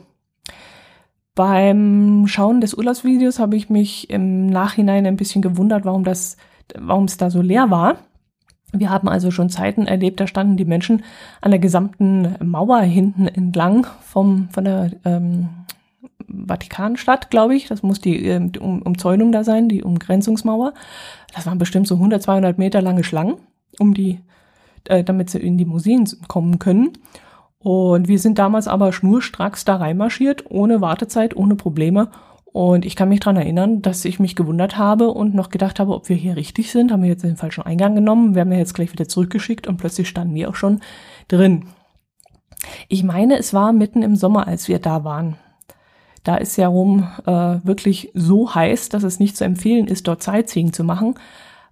Beim 1.35 2.25
Schauen 2.27 2.61
des 2.61 2.73
Urlaubsvideos 2.73 3.39
habe 3.39 3.55
ich 3.55 3.69
mich 3.69 4.09
im 4.09 4.47
Nachhinein 4.47 5.05
ein 5.05 5.15
bisschen 5.15 5.41
gewundert, 5.41 5.85
warum 5.85 6.03
das, 6.03 6.37
warum 6.77 7.05
es 7.05 7.17
da 7.17 7.29
so 7.29 7.41
leer 7.41 7.69
war. 7.69 7.97
Wir 8.71 8.89
haben 8.89 9.09
also 9.09 9.31
schon 9.31 9.49
Zeiten 9.49 9.87
erlebt, 9.87 10.19
da 10.19 10.27
standen 10.27 10.57
die 10.57 10.65
Menschen 10.65 11.03
an 11.41 11.51
der 11.51 11.59
gesamten 11.59 12.35
Mauer 12.43 12.81
hinten 12.81 13.27
entlang 13.27 13.87
vom, 14.01 14.49
von 14.51 14.63
der 14.63 14.91
ähm, 15.05 15.49
Vatikanstadt, 16.27 17.31
glaube 17.31 17.55
ich. 17.55 17.67
Das 17.67 17.81
muss 17.81 17.99
die 17.99 18.23
ähm, 18.25 18.51
um, 18.59 18.81
Umzäunung 18.81 19.31
da 19.31 19.43
sein, 19.43 19.69
die 19.69 19.83
Umgrenzungsmauer. 19.83 20.73
Das 21.33 21.45
waren 21.47 21.57
bestimmt 21.57 21.87
so 21.87 21.95
100, 21.95 22.21
200 22.21 22.57
Meter 22.57 22.81
lange 22.81 23.03
Schlangen, 23.03 23.37
um 23.79 23.93
die, 23.93 24.19
äh, 24.85 25.03
damit 25.03 25.29
sie 25.31 25.39
in 25.39 25.57
die 25.57 25.65
Museen 25.65 26.07
kommen 26.27 26.59
können. 26.59 26.91
Und 27.57 28.07
wir 28.07 28.19
sind 28.19 28.39
damals 28.39 28.67
aber 28.67 28.93
schnurstracks 28.93 29.65
da 29.65 29.77
reinmarschiert, 29.77 30.45
ohne 30.49 30.79
Wartezeit, 30.79 31.35
ohne 31.35 31.55
Probleme 31.55 32.09
und 32.51 32.83
ich 32.83 32.95
kann 32.95 33.09
mich 33.09 33.19
dran 33.19 33.37
erinnern, 33.37 33.81
dass 33.81 34.05
ich 34.05 34.19
mich 34.19 34.35
gewundert 34.35 34.77
habe 34.77 35.09
und 35.09 35.35
noch 35.35 35.49
gedacht 35.49 35.79
habe, 35.79 35.93
ob 35.93 36.09
wir 36.09 36.15
hier 36.15 36.35
richtig 36.35 36.71
sind. 36.71 36.91
Haben 36.91 37.03
wir 37.03 37.09
jetzt 37.09 37.23
den 37.23 37.37
falschen 37.37 37.63
Eingang 37.63 37.93
genommen, 37.93 38.33
werden 38.33 38.49
wir 38.49 38.57
jetzt 38.57 38.73
gleich 38.73 38.91
wieder 38.91 39.07
zurückgeschickt 39.07 39.67
und 39.67 39.77
plötzlich 39.77 40.09
standen 40.09 40.33
wir 40.33 40.49
auch 40.49 40.55
schon 40.55 40.81
drin. 41.27 41.67
Ich 42.87 43.03
meine, 43.03 43.37
es 43.37 43.53
war 43.53 43.71
mitten 43.71 44.01
im 44.01 44.15
Sommer, 44.15 44.47
als 44.47 44.67
wir 44.67 44.79
da 44.79 45.03
waren. 45.03 45.37
Da 46.23 46.35
ist 46.35 46.57
ja 46.57 46.67
rum 46.67 47.07
äh, 47.25 47.31
wirklich 47.63 48.11
so 48.13 48.53
heiß, 48.53 48.89
dass 48.89 49.03
es 49.03 49.19
nicht 49.19 49.37
zu 49.37 49.45
empfehlen 49.45 49.87
ist, 49.87 50.07
dort 50.07 50.23
Sightseeing 50.23 50.73
zu 50.73 50.83
machen. 50.83 51.15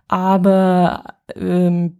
Aber 0.07 1.15
ähm, 1.35 1.97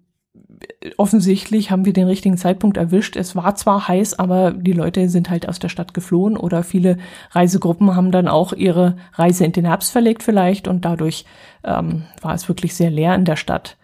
offensichtlich 0.98 1.72
haben 1.72 1.86
wir 1.86 1.94
den 1.94 2.08
richtigen 2.08 2.38
Zeitpunkt 2.38 2.78
erwischt. 2.78 3.16
Es 3.16 3.36
war 3.36 3.56
zwar 3.56 3.88
heiß, 3.88 4.18
aber 4.20 4.52
die 4.52 4.74
Leute 4.74 5.10
sind 5.10 5.30
halt 5.30 5.48
aus 5.48 5.60
der 5.60 5.70
Stadt 5.70 5.94
geflohen 5.94 6.38
oder 6.38 6.64
viele 6.64 6.98
Reisegruppen 7.32 7.96
haben 7.96 8.12
dann 8.12 8.28
auch 8.28 8.54
ihre 8.54 8.98
Reise 9.14 9.46
in 9.46 9.52
den 9.52 9.66
Herbst 9.66 9.92
verlegt 9.92 10.24
vielleicht 10.24 10.68
und 10.68 10.86
dadurch 10.86 11.26
ähm, 11.64 12.04
war 12.22 12.34
es 12.34 12.48
wirklich 12.48 12.76
sehr 12.76 12.90
leer 12.90 13.16
in 13.16 13.26
der 13.26 13.36
Stadt. 13.36 13.78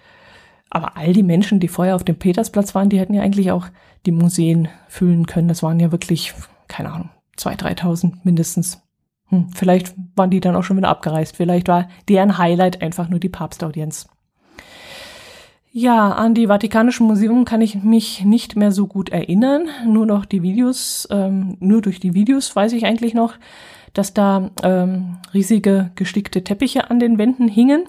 Aber 0.69 0.97
all 0.97 1.13
die 1.13 1.23
Menschen, 1.23 1.59
die 1.59 1.67
vorher 1.67 1.95
auf 1.95 2.03
dem 2.03 2.17
Petersplatz 2.17 2.73
waren, 2.73 2.89
die 2.89 2.99
hätten 2.99 3.13
ja 3.13 3.21
eigentlich 3.21 3.51
auch 3.51 3.67
die 4.07 4.11
Museen 4.11 4.69
füllen 4.87 5.27
können. 5.27 5.47
Das 5.47 5.61
waren 5.61 5.79
ja 5.79 5.91
wirklich, 5.91 6.33
keine 6.67 6.91
Ahnung, 6.91 7.09
zwei, 7.37 7.55
dreitausend 7.55 8.25
mindestens. 8.25 8.81
Hm, 9.27 9.49
vielleicht 9.49 9.93
waren 10.15 10.31
die 10.31 10.39
dann 10.39 10.55
auch 10.55 10.63
schon 10.63 10.77
wieder 10.77 10.89
abgereist. 10.89 11.35
Vielleicht 11.37 11.67
war 11.67 11.87
deren 12.09 12.39
Highlight 12.39 12.81
einfach 12.81 13.07
nur 13.07 13.19
die 13.19 13.29
Papstaudienz. 13.29 14.07
Ja, 15.75 16.11
an 16.11 16.35
die 16.35 16.45
Vatikanischen 16.45 17.07
Museum 17.07 17.45
kann 17.45 17.59
ich 17.59 17.81
mich 17.81 18.23
nicht 18.23 18.55
mehr 18.55 18.71
so 18.71 18.85
gut 18.85 19.09
erinnern. 19.09 19.69
Nur 19.87 20.05
noch 20.05 20.25
die 20.25 20.43
Videos, 20.43 21.07
ähm, 21.09 21.57
nur 21.59 21.81
durch 21.81 21.99
die 21.99 22.13
Videos 22.13 22.55
weiß 22.55 22.73
ich 22.73 22.85
eigentlich 22.85 23.15
noch, 23.15 23.33
dass 23.91 24.13
da 24.13 24.51
ähm, 24.61 25.17
riesige 25.33 25.89
gestickte 25.95 26.43
Teppiche 26.43 26.91
an 26.91 26.99
den 26.99 27.17
Wänden 27.17 27.47
hingen, 27.47 27.85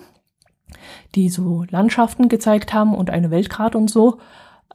die 1.15 1.29
so 1.29 1.67
Landschaften 1.69 2.31
gezeigt 2.31 2.73
haben 2.73 2.95
und 2.95 3.11
eine 3.11 3.31
Weltkarte 3.31 3.77
und 3.77 3.91
so. 3.91 4.17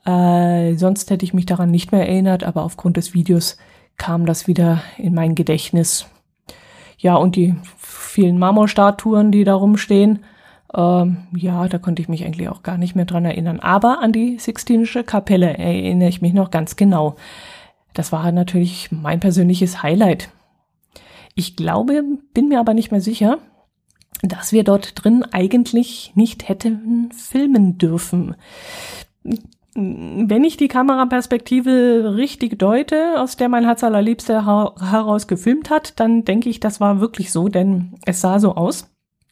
Äh, 0.05 0.75
sonst 0.75 1.09
hätte 1.09 1.25
ich 1.25 1.33
mich 1.33 1.47
daran 1.47 1.71
nicht 1.71 1.91
mehr 1.91 2.07
erinnert, 2.07 2.43
aber 2.43 2.61
aufgrund 2.61 2.95
des 2.95 3.15
Videos 3.15 3.57
kam 3.97 4.27
das 4.27 4.45
wieder 4.45 4.83
in 4.99 5.15
mein 5.15 5.33
Gedächtnis. 5.33 6.05
Ja, 6.99 7.15
und 7.15 7.35
die 7.35 7.55
vielen 7.75 8.37
Marmorstatuen, 8.37 9.31
die 9.31 9.45
da 9.45 9.55
rumstehen, 9.55 10.19
ähm, 10.73 11.27
ja, 11.35 11.67
da 11.67 11.77
konnte 11.77 12.01
ich 12.01 12.09
mich 12.09 12.25
eigentlich 12.25 12.49
auch 12.49 12.63
gar 12.63 12.77
nicht 12.77 12.95
mehr 12.95 13.05
dran 13.05 13.25
erinnern. 13.25 13.59
Aber 13.59 14.01
an 14.01 14.11
die 14.11 14.37
Sixtinische 14.37 15.03
Kapelle 15.03 15.57
erinnere 15.57 16.09
ich 16.09 16.21
mich 16.21 16.33
noch 16.33 16.51
ganz 16.51 16.75
genau. 16.75 17.15
Das 17.93 18.11
war 18.11 18.31
natürlich 18.31 18.91
mein 18.91 19.19
persönliches 19.19 19.81
Highlight. 19.81 20.29
Ich 21.35 21.55
glaube, 21.55 22.03
bin 22.33 22.49
mir 22.49 22.59
aber 22.59 22.73
nicht 22.73 22.91
mehr 22.91 23.01
sicher, 23.01 23.39
dass 24.21 24.51
wir 24.51 24.63
dort 24.63 25.03
drin 25.03 25.23
eigentlich 25.31 26.11
nicht 26.15 26.49
hätten 26.49 27.11
filmen 27.13 27.77
dürfen. 27.77 28.35
Wenn 29.73 30.43
ich 30.43 30.57
die 30.57 30.67
Kameraperspektive 30.67 32.15
richtig 32.15 32.59
deute, 32.59 33.21
aus 33.21 33.37
der 33.37 33.49
mein 33.49 33.63
Herz 33.63 33.83
allerliebster 33.83 34.45
heraus 34.45 35.27
gefilmt 35.27 35.69
hat, 35.69 35.99
dann 35.99 36.25
denke 36.25 36.49
ich, 36.49 36.59
das 36.59 36.81
war 36.81 36.99
wirklich 36.99 37.31
so, 37.31 37.47
denn 37.47 37.97
es 38.05 38.19
sah 38.21 38.39
so 38.39 38.55
aus, 38.55 38.89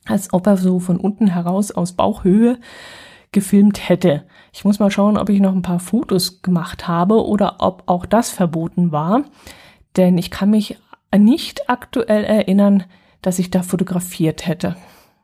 als 0.07 0.33
ob 0.33 0.47
er 0.47 0.57
so 0.57 0.79
von 0.79 0.97
unten 0.97 1.27
heraus 1.27 1.71
aus 1.71 1.93
Bauchhöhe 1.93 2.59
gefilmt 3.31 3.89
hätte. 3.89 4.23
Ich 4.53 4.65
muss 4.65 4.79
mal 4.79 4.91
schauen, 4.91 5.17
ob 5.17 5.29
ich 5.29 5.39
noch 5.39 5.53
ein 5.53 5.61
paar 5.61 5.79
Fotos 5.79 6.41
gemacht 6.41 6.87
habe 6.87 7.25
oder 7.25 7.57
ob 7.59 7.83
auch 7.85 8.05
das 8.05 8.31
verboten 8.31 8.91
war, 8.91 9.23
denn 9.95 10.17
ich 10.17 10.31
kann 10.31 10.49
mich 10.49 10.77
nicht 11.15 11.69
aktuell 11.69 12.23
erinnern, 12.23 12.83
dass 13.21 13.39
ich 13.39 13.51
da 13.51 13.63
fotografiert 13.63 14.47
hätte. 14.47 14.75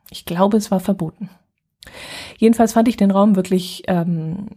Ich 0.09 0.25
glaube, 0.25 0.57
es 0.57 0.71
war 0.71 0.79
verboten. 0.79 1.29
Jedenfalls 2.37 2.73
fand 2.73 2.87
ich 2.87 2.97
den 2.97 3.11
Raum 3.11 3.35
wirklich 3.35 3.83
ähm, 3.87 4.47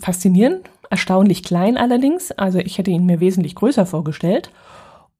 faszinierend, 0.00 0.68
erstaunlich 0.90 1.42
klein 1.42 1.76
allerdings. 1.76 2.32
Also 2.32 2.58
ich 2.58 2.78
hätte 2.78 2.90
ihn 2.90 3.06
mir 3.06 3.20
wesentlich 3.20 3.54
größer 3.54 3.86
vorgestellt. 3.86 4.50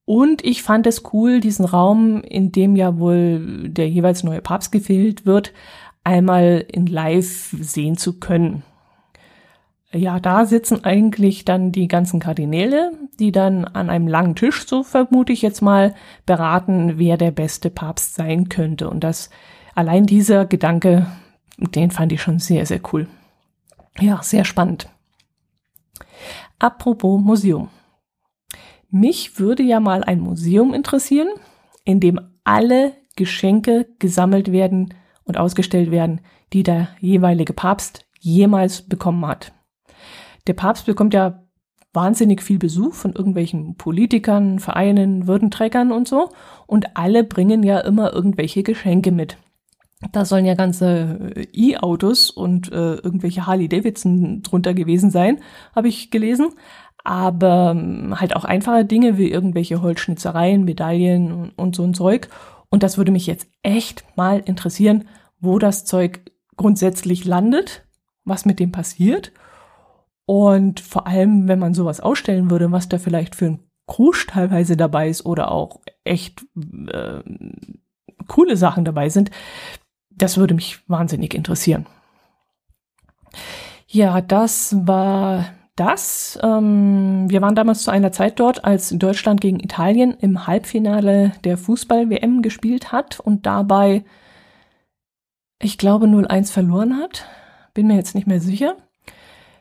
Und 0.07 0.45
ich 0.45 0.63
fand 0.63 0.87
es 0.87 1.03
cool, 1.13 1.41
diesen 1.41 1.65
Raum, 1.65 2.23
in 2.23 2.53
dem 2.53 2.77
ja 2.77 2.99
wohl 2.99 3.69
der 3.69 3.89
jeweils 3.89 4.23
neue 4.23 4.43
Papst 4.43 4.71
gefehlt 4.71 5.25
wird, 5.25 5.53
einmal 6.03 6.65
in 6.71 6.87
Live 6.87 7.55
sehen 7.59 7.97
zu 7.97 8.19
können. 8.19 8.63
Ja, 9.93 10.19
da 10.19 10.45
sitzen 10.45 10.85
eigentlich 10.85 11.45
dann 11.45 11.71
die 11.71 11.87
ganzen 11.87 12.19
Kardinäle, 12.19 12.93
die 13.21 13.31
dann 13.31 13.65
an 13.65 13.91
einem 13.91 14.09
langen 14.09 14.35
Tisch, 14.35 14.67
so 14.67 14.83
vermute 14.83 15.33
ich 15.33 15.41
jetzt 15.41 15.63
mal, 15.63 15.95
beraten, 16.27 16.99
wer 16.99 17.17
der 17.17 17.31
beste 17.31 17.71
Papst 17.71 18.17
sein 18.17 18.49
könnte. 18.49 18.91
Und 18.91 19.05
das, 19.05 19.31
allein 19.75 20.05
dieser 20.05 20.47
Gedanke, 20.47 21.07
den 21.59 21.93
fand 21.93 22.13
ich 22.13 22.21
schon 22.21 22.41
sehr, 22.41 22.67
sehr 22.67 22.81
cool. 22.93 23.07
Ja, 24.01 24.21
sehr 24.23 24.45
spannend. 24.45 24.89
Apropos 26.59 27.21
Museum. 27.21 27.69
Mich 28.97 29.41
würde 29.41 29.65
ja 29.65 29.81
mal 29.81 30.05
ein 30.05 30.21
Museum 30.21 30.73
interessieren, 30.73 31.27
in 31.85 31.99
dem 31.99 32.21
alle 32.45 32.93
Geschenke 33.17 33.89
gesammelt 33.99 34.53
werden 34.53 34.95
und 35.25 35.37
ausgestellt 35.37 35.91
werden, 35.91 36.21
die 36.53 36.63
der 36.63 36.91
jeweilige 37.01 37.55
Papst 37.55 38.07
jemals 38.21 38.83
bekommen 38.83 39.27
hat. 39.27 39.53
Der 40.47 40.53
Papst 40.53 40.87
bekommt 40.87 41.13
ja 41.13 41.43
wahnsinnig 41.93 42.41
viel 42.41 42.61
Besuch 42.61 42.95
von 42.95 43.15
irgendwelchen 43.15 43.75
Politikern, 43.75 44.61
Vereinen, 44.61 45.27
Würdenträgern 45.27 45.91
und 45.91 46.07
so. 46.07 46.29
Und 46.69 46.97
alle 46.97 47.25
bringen 47.25 47.65
ja 47.65 47.81
immer 47.81 48.13
irgendwelche 48.13 48.63
Geschenke 48.63 49.11
mit. 49.11 49.39
Da 50.13 50.25
sollen 50.25 50.45
ja 50.45 50.55
ganze 50.55 51.33
äh, 51.35 51.47
E-Autos 51.53 52.31
und 52.31 52.71
äh, 52.71 52.95
irgendwelche 52.95 53.47
Harley 53.47 53.69
Davidson 53.69 54.43
drunter 54.43 54.75
gewesen 54.75 55.11
sein, 55.11 55.41
habe 55.75 55.89
ich 55.89 56.11
gelesen 56.11 56.51
aber 57.05 57.75
ähm, 57.77 58.19
halt 58.19 58.35
auch 58.35 58.45
einfache 58.45 58.85
Dinge 58.85 59.19
wie 59.19 59.31
irgendwelche 59.31 59.83
Holzschnitzereien, 59.83 60.65
Medaillen 60.65 61.51
und, 61.55 61.77
so 61.77 61.85
ein 61.85 61.95
Zeug. 61.95 62.29
Und 62.71 62.83
das 62.83 62.97
würde 62.99 63.13
mich 63.13 63.27
jetzt 63.27 63.47
echt 63.63 64.05
mal 64.17 64.41
interessieren, 64.41 65.07
wo 65.39 65.59
das 65.59 65.85
Zeug 65.85 66.33
grundsätzlich 66.57 67.27
landet, 67.27 67.87
was 68.25 68.47
mit 68.47 68.59
dem 68.59 68.73
passiert. 68.73 69.33
Und 70.25 70.81
vor 70.81 71.07
allem, 71.07 71.47
wenn 71.47 71.59
man 71.59 71.75
sowas 71.75 72.01
ausstellen 72.01 72.51
würde, 72.51 72.73
was 72.73 72.89
da 72.89 72.99
vielleicht 72.99 73.35
für 73.35 73.47
ein 73.47 73.61
Krusch 73.87 74.27
teilweise 74.27 74.75
dabei 74.75 75.11
ist 75.11 75.27
oder 75.27 75.53
auch 75.53 75.81
echt 76.05 76.47
äh, 76.91 77.21
coole 78.27 78.57
Sachen 78.57 78.87
dabei 78.87 79.11
sind, 79.11 79.31
das 80.09 80.39
würde 80.39 80.55
mich 80.55 80.89
wahnsinnig 80.89 81.35
interessieren. 81.35 81.85
Ja, 83.89 84.23
das 84.23 84.75
war 84.87 85.45
das. 85.77 86.39
Ähm, 86.43 87.27
wir 87.29 87.43
waren 87.43 87.55
damals 87.55 87.83
zu 87.83 87.91
einer 87.91 88.13
Zeit 88.13 88.39
dort, 88.39 88.65
als 88.65 88.91
Deutschland 88.91 89.41
gegen 89.41 89.61
Italien 89.61 90.17
im 90.21 90.47
Halbfinale 90.47 91.33
der 91.45 91.59
Fußball-WM 91.59 92.43
gespielt 92.43 92.93
hat 92.93 93.21
und 93.21 93.47
dabei, 93.47 94.05
ich 95.61 95.79
glaube, 95.79 96.07
0-1 96.07 96.53
verloren 96.53 96.99
hat. 96.99 97.27
Bin 97.75 97.89
mir 97.89 97.97
jetzt 97.97 98.15
nicht 98.15 98.27
mehr 98.27 98.41
sicher. 98.41 98.77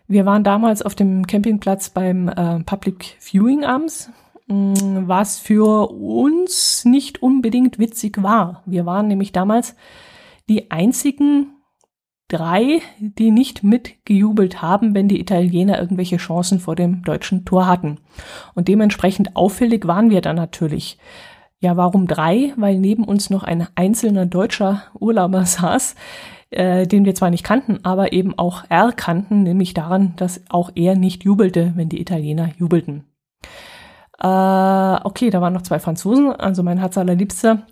Wir 0.07 0.25
waren 0.25 0.43
damals 0.43 0.81
auf 0.81 0.95
dem 0.95 1.25
Campingplatz 1.25 1.89
beim 1.89 2.27
äh, 2.27 2.59
Public 2.59 3.17
Viewing 3.19 3.63
abends, 3.63 4.11
mm, 4.47 5.07
was 5.07 5.39
für 5.39 5.89
uns 5.89 6.85
nicht 6.85 7.23
unbedingt 7.23 7.79
witzig 7.79 8.21
war. 8.21 8.61
Wir 8.65 8.85
waren 8.85 9.07
nämlich 9.07 9.31
damals 9.31 9.75
die 10.49 10.69
einzigen 10.69 11.55
drei, 12.33 12.81
die 12.99 13.31
nicht 13.31 13.63
mitgejubelt 13.63 14.61
haben, 14.61 14.95
wenn 14.95 15.07
die 15.07 15.19
Italiener 15.19 15.79
irgendwelche 15.79 16.17
Chancen 16.17 16.59
vor 16.59 16.75
dem 16.75 17.03
deutschen 17.03 17.45
Tor 17.45 17.67
hatten. 17.67 17.99
Und 18.55 18.67
dementsprechend 18.67 19.35
auffällig 19.35 19.85
waren 19.87 20.09
wir 20.09 20.21
dann 20.21 20.35
natürlich. 20.35 20.97
Ja, 21.59 21.77
warum 21.77 22.07
drei? 22.07 22.53
Weil 22.57 22.79
neben 22.79 23.03
uns 23.03 23.29
noch 23.29 23.43
ein 23.43 23.67
einzelner 23.75 24.25
deutscher 24.25 24.83
Urlauber 24.99 25.45
saß, 25.45 25.95
äh, 26.49 26.87
den 26.87 27.05
wir 27.05 27.13
zwar 27.13 27.29
nicht 27.29 27.43
kannten, 27.43 27.79
aber 27.83 28.13
eben 28.13 28.37
auch 28.37 28.63
erkannten, 28.67 29.43
nämlich 29.43 29.73
daran, 29.73 30.13
dass 30.15 30.41
auch 30.49 30.71
er 30.73 30.95
nicht 30.95 31.23
jubelte, 31.23 31.73
wenn 31.75 31.89
die 31.89 32.01
Italiener 32.01 32.49
jubelten. 32.57 33.05
Äh, 34.19 34.27
okay, 35.03 35.29
da 35.29 35.39
waren 35.39 35.53
noch 35.53 35.61
zwei 35.61 35.79
Franzosen, 35.79 36.31
also 36.31 36.63
mein 36.63 36.79
Herz 36.79 36.97
allerliebster 36.97 37.67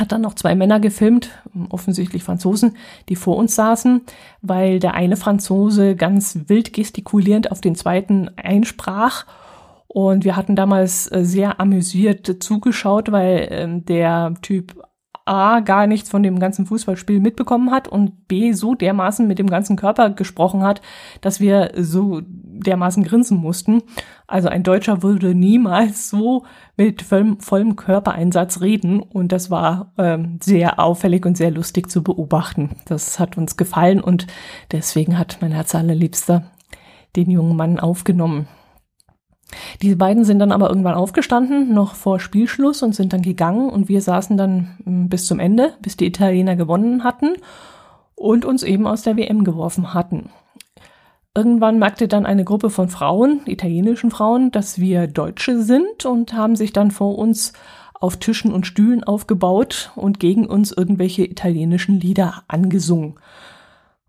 hat 0.00 0.12
dann 0.12 0.20
noch 0.20 0.34
zwei 0.34 0.54
Männer 0.54 0.80
gefilmt, 0.80 1.30
offensichtlich 1.70 2.22
Franzosen, 2.22 2.76
die 3.08 3.16
vor 3.16 3.36
uns 3.36 3.54
saßen, 3.54 4.02
weil 4.42 4.78
der 4.78 4.94
eine 4.94 5.16
Franzose 5.16 5.96
ganz 5.96 6.38
wild 6.46 6.72
gestikulierend 6.72 7.50
auf 7.50 7.60
den 7.60 7.74
zweiten 7.74 8.30
einsprach. 8.36 9.26
Und 9.88 10.24
wir 10.24 10.36
hatten 10.36 10.56
damals 10.56 11.10
äh, 11.10 11.24
sehr 11.24 11.60
amüsiert 11.60 12.42
zugeschaut, 12.42 13.12
weil 13.12 13.48
ähm, 13.50 13.84
der 13.86 14.34
Typ 14.42 14.82
A 15.26 15.60
gar 15.60 15.86
nichts 15.88 16.08
von 16.08 16.22
dem 16.22 16.38
ganzen 16.38 16.66
Fußballspiel 16.66 17.20
mitbekommen 17.20 17.72
hat 17.72 17.88
und 17.88 18.28
B 18.28 18.52
so 18.52 18.74
dermaßen 18.74 19.26
mit 19.26 19.38
dem 19.38 19.50
ganzen 19.50 19.76
Körper 19.76 20.10
gesprochen 20.10 20.62
hat, 20.62 20.80
dass 21.20 21.40
wir 21.40 21.72
so 21.76 22.22
dermaßen 22.24 23.02
grinsen 23.02 23.36
mussten. 23.36 23.82
Also 24.28 24.48
ein 24.48 24.62
Deutscher 24.62 25.02
würde 25.02 25.34
niemals 25.34 26.10
so 26.10 26.44
mit 26.76 27.02
vollem, 27.02 27.40
vollem 27.40 27.74
Körpereinsatz 27.74 28.60
reden 28.60 29.00
und 29.00 29.32
das 29.32 29.50
war 29.50 29.92
ähm, 29.98 30.38
sehr 30.42 30.78
auffällig 30.78 31.26
und 31.26 31.36
sehr 31.36 31.50
lustig 31.50 31.90
zu 31.90 32.04
beobachten. 32.04 32.76
Das 32.86 33.18
hat 33.18 33.36
uns 33.36 33.56
gefallen 33.56 34.00
und 34.00 34.28
deswegen 34.70 35.18
hat 35.18 35.38
mein 35.40 35.52
Herz 35.52 35.74
allerliebster 35.74 36.44
den 37.16 37.30
jungen 37.30 37.56
Mann 37.56 37.80
aufgenommen. 37.80 38.46
Diese 39.80 39.96
beiden 39.96 40.24
sind 40.24 40.40
dann 40.40 40.52
aber 40.52 40.68
irgendwann 40.68 40.94
aufgestanden, 40.94 41.72
noch 41.72 41.94
vor 41.94 42.18
Spielschluss 42.18 42.82
und 42.82 42.94
sind 42.94 43.12
dann 43.12 43.22
gegangen 43.22 43.68
und 43.68 43.88
wir 43.88 44.00
saßen 44.00 44.36
dann 44.36 44.76
hm, 44.84 45.08
bis 45.08 45.26
zum 45.26 45.38
Ende, 45.38 45.74
bis 45.80 45.96
die 45.96 46.06
Italiener 46.06 46.56
gewonnen 46.56 47.04
hatten 47.04 47.34
und 48.14 48.44
uns 48.44 48.62
eben 48.62 48.86
aus 48.86 49.02
der 49.02 49.16
WM 49.16 49.44
geworfen 49.44 49.94
hatten. 49.94 50.30
irgendwann 51.34 51.78
merkte 51.78 52.08
dann 52.08 52.24
eine 52.24 52.44
Gruppe 52.44 52.70
von 52.70 52.88
Frauen, 52.88 53.40
italienischen 53.44 54.10
Frauen, 54.10 54.50
dass 54.50 54.80
wir 54.80 55.06
Deutsche 55.06 55.62
sind 55.62 56.06
und 56.06 56.32
haben 56.32 56.56
sich 56.56 56.72
dann 56.72 56.90
vor 56.90 57.18
uns 57.18 57.52
auf 58.00 58.16
Tischen 58.16 58.52
und 58.52 58.66
Stühlen 58.66 59.04
aufgebaut 59.04 59.90
und 59.96 60.18
gegen 60.18 60.46
uns 60.46 60.72
irgendwelche 60.72 61.24
italienischen 61.24 62.00
Lieder 62.00 62.42
angesungen. 62.48 63.14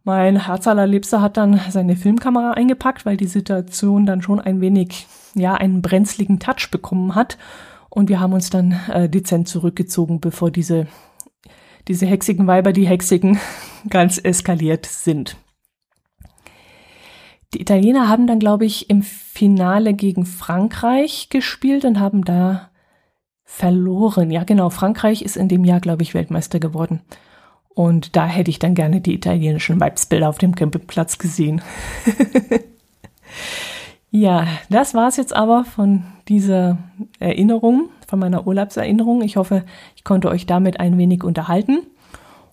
Mein 0.04 0.46
Herz 0.46 0.68
allerliebster 0.68 1.22
hat 1.22 1.36
dann 1.36 1.60
seine 1.70 1.98
Filmkamera 1.98 2.52
eingepackt, 2.52 3.06
weil 3.06 3.18
die 3.18 3.28
Situation 3.28 4.06
dann 4.06 4.22
schon 4.22 4.40
ein 4.40 4.62
wenig, 4.62 5.06
ja, 5.38 5.54
einen 5.54 5.82
brenzligen 5.82 6.40
Touch 6.40 6.70
bekommen 6.72 7.16
hat. 7.16 7.38
Und 7.90 8.10
wir 8.10 8.20
haben 8.20 8.34
uns 8.34 8.50
dann 8.50 8.80
äh, 8.92 9.10
dezent 9.10 9.48
zurückgezogen, 9.48 10.20
bevor 10.20 10.52
diese, 10.52 10.88
diese 11.88 12.06
hexigen 12.06 12.48
Weiber, 12.48 12.74
die 12.74 12.88
Hexigen, 12.88 13.40
ganz 13.90 14.20
eskaliert 14.24 14.86
sind. 14.86 15.38
Die 17.54 17.62
Italiener 17.62 18.10
haben 18.10 18.28
dann, 18.28 18.40
glaube 18.40 18.66
ich, 18.66 18.90
im 18.90 19.02
Finale 19.02 19.94
gegen 19.94 20.26
Frankreich 20.26 21.30
gespielt 21.30 21.86
und 21.86 22.00
haben 22.00 22.26
da 22.26 22.70
verloren. 23.46 24.30
Ja, 24.32 24.44
genau. 24.44 24.70
Frankreich 24.70 25.22
ist 25.22 25.38
in 25.38 25.48
dem 25.48 25.64
Jahr, 25.64 25.80
glaube 25.80 26.04
ich, 26.04 26.14
Weltmeister 26.14 26.60
geworden. 26.60 27.02
Und 27.70 28.16
da 28.16 28.26
hätte 28.26 28.50
ich 28.52 28.60
dann 28.60 28.76
gerne 28.76 29.02
die 29.02 29.14
italienischen 29.14 29.80
Weibsbilder 29.80 30.28
auf 30.28 30.40
dem 30.40 30.56
Campingplatz 30.56 31.18
gesehen. 31.18 31.62
ja, 34.12 34.48
das 34.70 34.94
war 34.94 35.08
es 35.08 35.18
jetzt 35.18 35.36
aber 35.36 35.66
von 35.66 36.04
dieser 36.28 36.78
Erinnerung, 37.20 37.90
von 38.08 38.20
meiner 38.20 38.48
Urlaubserinnerung. 38.48 39.22
Ich 39.22 39.38
hoffe, 39.38 39.64
ich 39.96 40.04
konnte 40.04 40.30
euch 40.30 40.46
damit 40.46 40.80
ein 40.80 40.98
wenig 40.98 41.24
unterhalten 41.24 41.80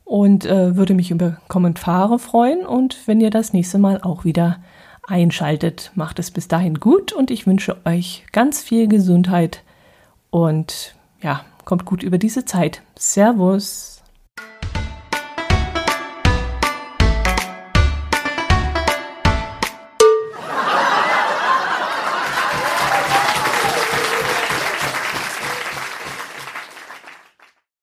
und 0.04 0.44
äh, 0.44 0.76
würde 0.76 0.94
mich 0.94 1.10
über 1.10 1.38
Kommentare 1.48 2.18
freuen. 2.18 2.66
Und 2.66 3.06
wenn 3.06 3.20
ihr 3.20 3.30
das 3.30 3.52
nächste 3.52 3.78
Mal 3.78 4.00
auch 4.02 4.24
wieder 4.24 4.58
einschaltet, 5.06 5.92
macht 5.94 6.18
es 6.18 6.30
bis 6.30 6.48
dahin 6.48 6.80
gut 6.80 7.12
und 7.12 7.30
ich 7.30 7.46
wünsche 7.46 7.76
euch 7.84 8.24
ganz 8.32 8.62
viel 8.62 8.88
Gesundheit 8.88 9.62
und 10.30 10.94
ja, 11.22 11.42
kommt 11.64 11.84
gut 11.84 12.02
über 12.02 12.18
diese 12.18 12.44
Zeit. 12.44 12.82
Servus. 12.96 13.93